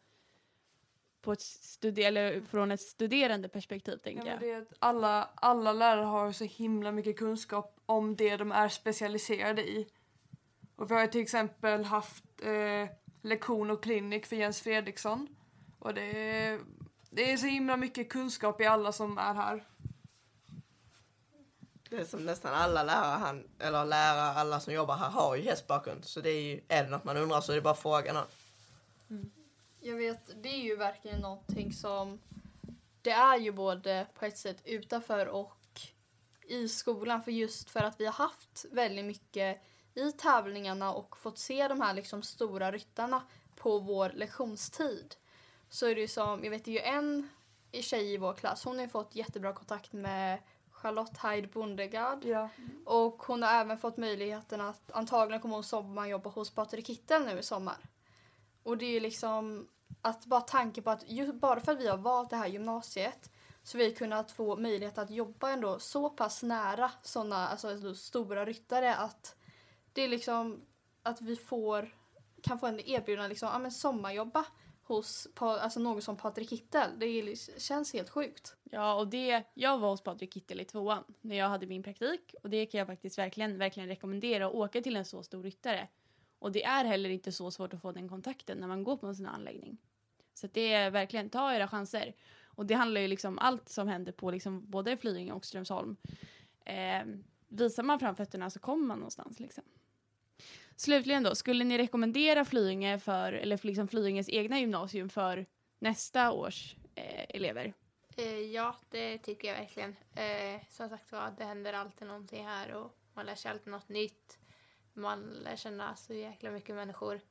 på 1.25 1.31
ett 1.31 1.39
studi- 1.39 2.03
eller 2.05 2.41
från 2.41 2.71
ett 2.71 2.81
studerande 2.81 3.49
perspektiv 3.49 3.93
Ja, 3.97 4.03
tänker 4.03 4.27
jag? 4.31 4.39
det 4.39 4.51
är 4.51 4.61
att 4.61 4.73
alla, 4.79 5.29
alla 5.35 5.73
lärare 5.73 6.05
har 6.05 6.31
så 6.31 6.43
himla 6.43 6.91
mycket 6.91 7.17
kunskap 7.17 7.79
om 7.85 8.15
det 8.15 8.38
de 8.38 8.51
är 8.51 8.69
specialiserade 8.69 9.61
i. 9.61 9.88
Och 10.75 10.91
vi 10.91 10.95
har 10.95 11.07
till 11.07 11.21
exempel 11.21 11.83
haft 11.85 12.23
eh, 12.41 12.89
lektion 13.21 13.71
och 13.71 13.83
klinik 13.83 14.25
för 14.25 14.35
Jens 14.35 14.61
Fredriksson. 14.61 15.27
Och 15.79 15.93
det 15.93 16.35
är, 16.38 16.59
det 17.09 17.31
är 17.31 17.38
så 17.38 17.45
himla 17.47 17.77
mycket 17.77 18.09
kunskap 18.09 18.61
i 18.61 18.65
alla 18.65 18.91
som 18.91 19.17
är 19.17 19.33
här. 19.33 19.63
Det 21.89 21.95
är 21.95 22.05
som 22.05 22.25
nästan 22.25 22.53
alla 22.53 22.83
lärare, 22.83 23.17
han, 23.19 23.47
eller 23.59 23.85
lärare, 23.85 24.31
alla 24.39 24.59
som 24.59 24.73
jobbar 24.73 24.95
här 24.95 25.09
har 25.09 25.35
ju 25.35 25.41
hästbakgrund. 25.43 26.05
Så 26.05 26.21
det 26.21 26.29
är 26.29 26.41
ju, 26.41 26.61
är 26.67 26.83
det 26.83 26.89
något 26.89 27.03
man 27.03 27.17
undrar 27.17 27.41
så 27.41 27.51
är 27.51 27.55
det 27.55 27.61
bara 27.61 27.73
att 27.73 27.79
fråga 27.79 28.13
någon. 28.13 28.27
Jag 29.86 29.95
vet, 29.95 30.43
det 30.43 30.50
är 30.50 30.63
ju 30.63 30.76
verkligen 30.76 31.19
någonting 31.19 31.74
som 31.74 32.19
det 33.02 33.12
är 33.12 33.38
ju 33.38 33.52
både 33.52 34.08
på 34.13 34.26
ett 34.26 34.38
sätt 34.38 34.62
utanför 34.65 35.26
och 35.26 35.82
i 36.48 36.67
skolan 36.67 37.24
för 37.24 37.32
just 37.32 37.69
för 37.69 37.80
att 37.80 38.00
vi 38.00 38.06
har 38.06 38.13
haft 38.13 38.65
väldigt 38.71 39.06
mycket 39.06 39.62
i 39.93 40.12
tävlingarna 40.12 40.93
och 40.93 41.17
fått 41.17 41.38
se 41.38 41.67
de 41.67 41.82
här 41.82 41.93
liksom 41.93 42.24
stora 42.24 42.71
ryttarna 42.71 43.21
på 43.56 43.80
vår 43.80 44.10
lektionstid. 44.10 45.15
Så 45.69 45.86
är 45.86 45.95
det 45.95 46.02
ju 46.02 46.08
som, 46.08 46.43
jag 46.43 46.52
vet 46.52 46.65
det 46.65 46.71
är 46.71 46.91
ju 46.91 46.98
en 46.98 47.30
tjej 47.71 48.13
i 48.13 48.17
vår 48.17 48.34
klass, 48.34 48.65
hon 48.65 48.80
har 48.80 48.88
fått 48.88 49.15
jättebra 49.15 49.54
kontakt 49.54 49.93
med 49.93 50.39
Charlotte 50.71 51.17
Heid 51.17 51.50
Bondegard. 51.50 52.26
Ja. 52.26 52.50
Och 52.86 53.24
hon 53.24 53.43
har 53.43 53.54
även 53.54 53.78
fått 53.78 53.98
möjligheten 53.98 54.62
att 54.62 54.91
antagligen 54.91 55.41
kommer 55.41 55.56
hon 55.56 55.63
sommarjobba 55.63 56.30
hos 56.30 56.52
Patrik 56.52 56.88
Kittel 56.88 57.26
nu 57.26 57.39
i 57.39 57.43
sommar. 57.43 57.78
Och 58.63 58.78
det 58.78 58.86
är 58.86 58.91
ju 58.91 59.00
liksom 59.00 59.67
att 60.02 60.26
bara 60.26 60.41
tanke 60.41 60.82
på 60.82 60.89
att 60.89 61.10
just 61.10 61.34
bara 61.34 61.60
för 61.60 61.71
att 61.71 61.80
vi 61.80 61.88
har 61.88 61.98
valt 61.98 62.30
det 62.30 62.36
här 62.36 62.48
gymnasiet 62.48 63.32
så 63.63 63.78
vi 63.78 63.91
kunnat 63.91 64.32
få 64.32 64.56
möjlighet 64.56 64.98
att 64.98 65.10
jobba 65.10 65.50
ändå 65.50 65.80
så 65.80 66.10
pass 66.10 66.43
nära 66.43 66.91
sådana 67.02 67.48
alltså, 67.48 67.67
alltså, 67.67 67.95
stora 67.95 68.45
ryttare 68.45 68.95
att 68.95 69.36
det 69.93 70.02
är 70.02 70.08
liksom 70.08 70.62
att 71.04 71.21
vi 71.21 71.36
får 71.36 71.95
kan 72.41 72.60
få 72.60 72.67
en 72.67 72.80
erbjudande 72.80 73.30
liksom, 73.30 73.50
ja, 73.54 73.60
men 73.60 73.71
sommarjobba 73.71 74.45
hos 74.84 75.28
alltså 75.36 75.80
någon 75.80 76.02
som 76.02 76.17
Patrik 76.17 76.50
Kittel. 76.50 76.89
Det 77.00 77.06
är, 77.06 77.24
liksom, 77.24 77.54
känns 77.58 77.93
helt 77.93 78.10
sjukt. 78.10 78.56
Ja, 78.63 78.93
och 78.93 79.08
det, 79.08 79.43
jag 79.54 79.78
var 79.78 79.89
hos 79.89 80.04
Patrik 80.04 80.34
Kittel 80.34 80.62
i 80.62 80.65
tvåan 80.65 81.04
när 81.21 81.36
jag 81.36 81.50
hade 81.50 81.67
min 81.67 81.84
praktik 81.84 82.36
och 82.43 82.50
det 82.50 82.65
kan 82.65 82.78
jag 82.78 82.88
faktiskt 82.88 83.17
verkligen, 83.17 83.58
verkligen 83.58 83.89
rekommendera 83.89 84.48
att 84.48 84.54
åka 84.54 84.82
till 84.82 84.95
en 84.95 85.06
så 85.06 85.24
stor 85.24 85.43
ryttare. 85.43 85.88
Och 86.45 86.51
det 86.51 86.63
är 86.63 86.86
heller 86.86 87.10
inte 87.10 87.31
så 87.31 87.51
svårt 87.51 87.73
att 87.73 87.81
få 87.81 87.91
den 87.91 88.10
kontakten 88.10 88.58
när 88.58 88.67
man 88.67 88.84
går 88.84 88.97
på 88.97 89.08
en 89.08 89.15
sån 89.15 89.25
här 89.25 89.34
anläggning. 89.34 89.77
Så 90.34 90.45
att 90.45 90.53
det 90.53 90.73
är 90.73 90.91
verkligen, 90.91 91.29
ta 91.29 91.53
era 91.53 91.67
chanser. 91.67 92.15
Och 92.45 92.65
det 92.65 92.73
handlar 92.73 93.01
ju 93.01 93.08
liksom 93.08 93.39
allt 93.39 93.69
som 93.69 93.88
händer 93.88 94.12
på 94.12 94.31
liksom 94.31 94.69
både 94.69 94.97
Flyinge 94.97 95.31
och 95.31 95.45
Strömsholm. 95.45 95.95
Eh, 96.65 97.05
visar 97.47 97.84
man 97.84 97.99
framfötterna 97.99 98.49
så 98.49 98.60
kommer 98.60 98.88
man 98.88 98.97
någonstans 98.99 99.39
liksom. 99.39 99.63
Slutligen 100.75 101.23
då, 101.23 101.36
skulle 101.36 101.63
ni 101.63 101.77
rekommendera 101.77 102.45
Flyinge 102.45 102.99
för, 102.99 103.34
eller 103.34 103.60
liksom 103.65 103.88
Flyinges 103.88 104.29
egna 104.29 104.60
gymnasium 104.60 105.10
för 105.10 105.45
nästa 105.79 106.31
års 106.31 106.75
eh, 106.95 107.25
elever? 107.29 107.73
Eh, 108.17 108.39
ja, 108.39 108.75
det 108.89 109.17
tycker 109.17 109.47
jag 109.47 109.55
verkligen. 109.55 109.95
Eh, 110.15 110.62
som 110.69 110.89
sagt 110.89 111.12
var, 111.12 111.34
det 111.38 111.43
händer 111.43 111.73
alltid 111.73 112.08
någonting 112.08 112.45
här 112.45 112.73
och 112.73 112.97
man 113.13 113.25
lär 113.25 113.36
sig 113.36 113.51
alltid 113.51 113.71
något 113.71 113.89
nytt. 113.89 114.38
Man 114.95 115.23
lär 115.23 115.55
känna 115.55 115.95
så 115.95 116.13
jäkla 116.13 116.51
mycket 116.51 116.75
människor. 116.75 117.21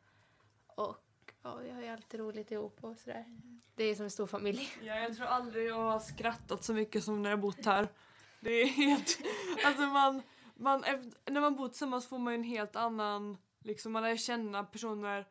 Och 0.66 1.32
ja, 1.42 1.54
vi 1.54 1.70
har 1.70 1.82
ju 1.82 1.88
alltid 1.88 2.20
roligt 2.20 2.50
ihop 2.50 2.84
och 2.84 2.98
sådär. 2.98 3.24
Det 3.74 3.84
är 3.84 3.94
som 3.94 4.04
en 4.04 4.10
stor 4.10 4.26
familj. 4.26 4.68
Ja, 4.82 4.94
jag 4.96 5.16
tror 5.16 5.26
aldrig 5.26 5.68
jag 5.68 5.74
har 5.74 6.00
skrattat 6.00 6.64
så 6.64 6.74
mycket 6.74 7.04
som 7.04 7.22
när 7.22 7.30
jag 7.30 7.40
bott 7.40 7.66
här. 7.66 7.88
Det 8.40 8.50
är 8.50 8.66
helt... 8.66 9.18
Alltså 9.64 9.82
man, 9.82 10.22
man, 10.54 10.84
när 11.24 11.40
man 11.40 11.56
bor 11.56 11.68
tillsammans 11.68 12.06
får 12.06 12.18
man 12.18 12.34
en 12.34 12.42
helt 12.42 12.76
annan... 12.76 13.36
Liksom 13.60 13.92
man 13.92 14.02
lär 14.02 14.16
känna 14.16 14.64
personer 14.64 15.28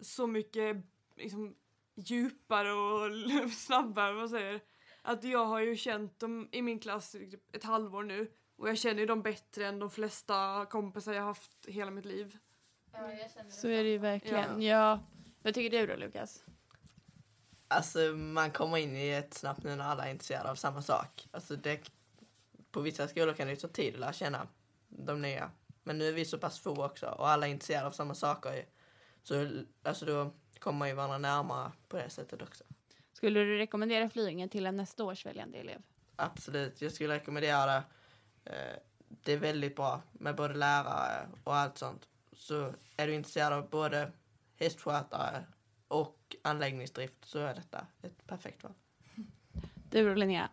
så 0.00 0.26
mycket 0.26 0.76
liksom, 1.16 1.54
djupare 1.94 2.72
och 2.72 3.50
snabbare. 3.52 4.12
Vad 4.12 4.30
säger 4.30 4.60
Att 5.02 5.24
jag 5.24 5.44
har 5.44 5.60
ju 5.60 5.76
känt 5.76 6.18
dem 6.18 6.48
i 6.52 6.62
min 6.62 6.78
klass 6.78 7.14
i 7.14 7.30
typ 7.30 7.56
ett 7.56 7.64
halvår 7.64 8.02
nu. 8.02 8.30
Och 8.62 8.68
jag 8.68 8.78
känner 8.78 9.00
ju 9.00 9.06
dem 9.06 9.22
bättre 9.22 9.66
än 9.66 9.78
de 9.78 9.90
flesta 9.90 10.66
kompisar 10.70 11.12
jag 11.12 11.22
haft 11.22 11.66
hela 11.66 11.90
mitt 11.90 12.04
liv. 12.04 12.38
Så 13.48 13.68
är 13.68 13.84
det 13.84 13.90
ju 13.90 13.98
verkligen. 13.98 14.62
Ja. 14.62 15.00
Vad 15.42 15.54
tycker 15.54 15.78
du 15.78 15.86
då 15.86 15.96
Lukas? 15.96 16.44
Alltså 17.68 17.98
man 18.16 18.50
kommer 18.50 18.76
in 18.76 18.96
i 18.96 19.10
ett 19.10 19.34
snabbt 19.34 19.64
nu 19.64 19.76
när 19.76 19.84
alla 19.84 20.06
är 20.06 20.10
intresserade 20.10 20.50
av 20.50 20.54
samma 20.54 20.82
sak. 20.82 21.28
Alltså 21.30 21.56
det, 21.56 21.90
på 22.70 22.80
vissa 22.80 23.08
skolor 23.08 23.34
kan 23.34 23.46
det 23.46 23.52
ju 23.52 23.60
ta 23.60 23.68
tid 23.68 23.94
att 23.94 24.00
lära 24.00 24.12
känna 24.12 24.48
de 24.88 25.22
nya. 25.22 25.50
Men 25.82 25.98
nu 25.98 26.08
är 26.08 26.12
vi 26.12 26.24
så 26.24 26.38
pass 26.38 26.60
få 26.60 26.84
också 26.84 27.06
och 27.06 27.28
alla 27.28 27.46
är 27.46 27.50
intresserade 27.50 27.86
av 27.86 27.92
samma 27.92 28.14
saker. 28.14 28.64
Så 29.22 29.64
alltså 29.82 30.04
då 30.04 30.30
kommer 30.58 30.78
man 30.78 30.88
ju 30.88 30.94
varandra 30.94 31.18
närmare 31.18 31.72
på 31.88 31.96
det 31.96 32.10
sättet 32.10 32.42
också. 32.42 32.64
Skulle 33.12 33.40
du 33.40 33.58
rekommendera 33.58 34.08
Flyinge 34.08 34.48
till 34.48 34.66
en 34.66 34.76
nästa 34.76 35.04
års 35.04 35.26
väljande 35.26 35.58
elev? 35.58 35.82
Absolut, 36.16 36.82
jag 36.82 36.92
skulle 36.92 37.14
rekommendera 37.14 37.66
det. 37.66 37.82
Eh, 38.44 38.76
Det 39.08 39.32
är 39.32 39.36
väldigt 39.38 39.76
bra 39.76 40.02
med 40.12 40.36
både 40.36 40.54
lärare 40.54 41.28
och 41.44 41.56
allt 41.56 41.78
sånt. 41.78 42.08
Så 42.32 42.74
är 42.96 43.06
du 43.06 43.14
intresserad 43.14 43.52
av 43.52 43.70
både 43.70 44.12
hästskötare 44.56 45.44
och 45.88 46.36
anläggningsdrift 46.42 47.24
så 47.24 47.38
är 47.38 47.54
detta 47.54 47.86
ett 48.02 48.26
perfekt 48.26 48.62
val. 48.64 48.72
Du 49.90 50.10
och 50.10 50.16
Linnea? 50.16 50.48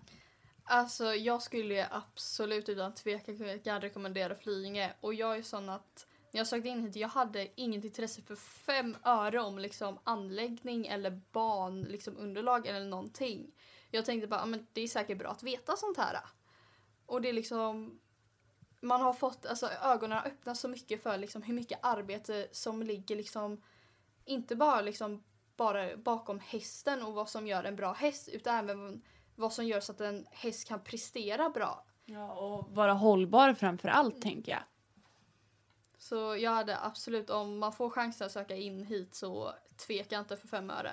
Alltså 0.64 1.14
jag 1.16 1.42
skulle 1.42 1.88
absolut 1.92 2.70
utan 2.70 2.94
tvekan 2.94 3.82
rekommendera 3.82 4.36
Flyinge 4.36 4.94
och 5.02 5.14
jag 5.14 5.38
är 5.38 5.42
sån 5.44 5.70
att 5.70 6.06
när 6.32 6.40
jag 6.40 6.48
sökte 6.48 6.70
in 6.70 6.82
hit, 6.82 6.96
jag 6.96 7.08
hade 7.08 7.62
inget 7.62 7.84
intresse 7.84 8.22
för 8.22 8.36
fem 8.36 8.98
öre 9.04 9.40
om 9.40 9.60
liksom 9.60 10.00
anläggning 10.04 10.88
eller 10.88 11.22
ban, 11.32 11.82
liksom 11.82 12.18
underlag 12.18 12.68
eller 12.68 12.86
någonting. 12.86 13.52
Jag 13.92 14.06
tänkte 14.06 14.28
bara, 14.28 14.40
"Ja, 14.40 14.46
men 14.46 14.68
det 14.74 14.82
är 14.82 14.88
säkert 14.88 15.18
bra 15.18 15.30
att 15.32 15.44
veta 15.44 15.76
sånt 15.76 15.98
här. 15.98 16.18
Och 17.10 17.22
det 17.22 17.30
är 17.30 17.34
liksom, 17.34 18.00
man 18.82 19.02
har 19.02 19.14
fått, 19.14 19.46
alltså 19.46 19.70
ögonen 19.84 20.18
har 20.18 20.28
öppnats 20.28 20.60
så 20.60 20.68
mycket 20.68 21.04
för 21.04 21.18
liksom 21.18 21.42
hur 21.42 21.54
mycket 21.54 21.80
arbete 21.82 22.48
som 22.52 22.84
ligger 22.84 23.16
liksom, 23.16 23.62
inte 24.26 24.56
bara 24.56 24.82
liksom 24.82 25.24
bara 25.56 25.98
bakom 25.98 26.40
hästen 26.40 27.04
och 27.04 27.14
vad 27.14 27.30
som 27.30 27.48
gör 27.48 27.64
en 27.64 27.76
bra 27.76 27.94
häst 27.94 28.30
utan 28.30 28.56
även 28.56 29.02
vad 29.36 29.54
som 29.54 29.66
gör 29.66 29.80
så 29.80 29.92
att 29.92 30.02
en 30.02 30.26
häst 30.32 30.68
kan 30.68 30.84
prestera 30.84 31.50
bra. 31.50 31.86
Ja, 32.06 32.34
och 32.34 32.76
vara 32.76 32.94
hållbar 32.94 33.54
framför 33.54 33.90
allt, 33.90 34.22
tänker 34.22 34.52
jag. 34.52 34.64
Så 35.98 36.36
jag 36.36 36.52
hade 36.52 36.80
absolut, 36.80 37.30
om 37.30 37.60
man 37.60 37.74
får 37.74 37.90
chansen 37.90 38.26
att 38.26 38.32
söka 38.32 38.56
in 38.56 38.84
hit 38.84 39.16
så 39.16 39.54
tveka 39.88 40.20
inte 40.20 40.38
för 40.38 40.48
fem 40.48 40.70
öre. 40.70 40.92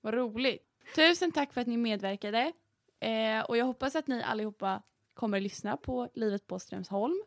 Vad 0.00 0.14
roligt. 0.14 0.68
Tusen 0.94 1.32
tack 1.32 1.52
för 1.52 1.60
att 1.60 1.66
ni 1.66 1.76
medverkade. 1.76 2.52
Eh, 3.00 3.40
och 3.40 3.56
jag 3.56 3.64
hoppas 3.64 3.96
att 3.96 4.06
ni 4.06 4.22
allihopa 4.22 4.82
kommer 5.14 5.40
lyssna 5.40 5.76
på 5.76 6.08
Livet 6.14 6.46
på 6.46 6.58
Strömsholm. 6.58 7.22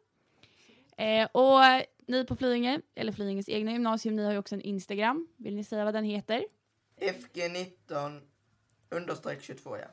Eh, 0.98 1.28
och 1.32 1.62
ni 2.08 2.26
på 2.26 2.36
Flyinge, 2.36 2.82
eller 2.96 3.12
Flyinges 3.12 3.50
egna 3.50 3.72
gymnasium, 3.72 4.16
ni 4.16 4.24
har 4.24 4.32
ju 4.32 4.38
också 4.38 4.56
en 4.56 4.62
Instagram. 4.62 5.28
Vill 5.38 5.56
ni 5.56 5.64
säga 5.64 5.86
vad 5.86 5.94
den 5.94 6.04
heter? 6.04 6.46
FG19 7.00 8.22
understreck 8.90 9.42
22 9.42 9.78
ja. 9.78 9.88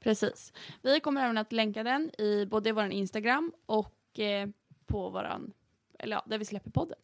Precis. 0.00 0.52
Vi 0.82 1.00
kommer 1.00 1.24
även 1.24 1.38
att 1.38 1.52
länka 1.52 1.82
den 1.82 2.10
i 2.20 2.46
både 2.46 2.72
vår 2.72 2.84
Instagram 2.84 3.52
och 3.66 4.18
eh, 4.18 4.48
på 4.86 5.10
våran, 5.10 5.52
eller 5.98 6.16
ja, 6.16 6.24
där 6.26 6.38
vi 6.38 6.44
släpper 6.44 6.70
podden. 6.70 6.98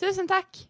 Tusen 0.00 0.28
tack! 0.28 0.68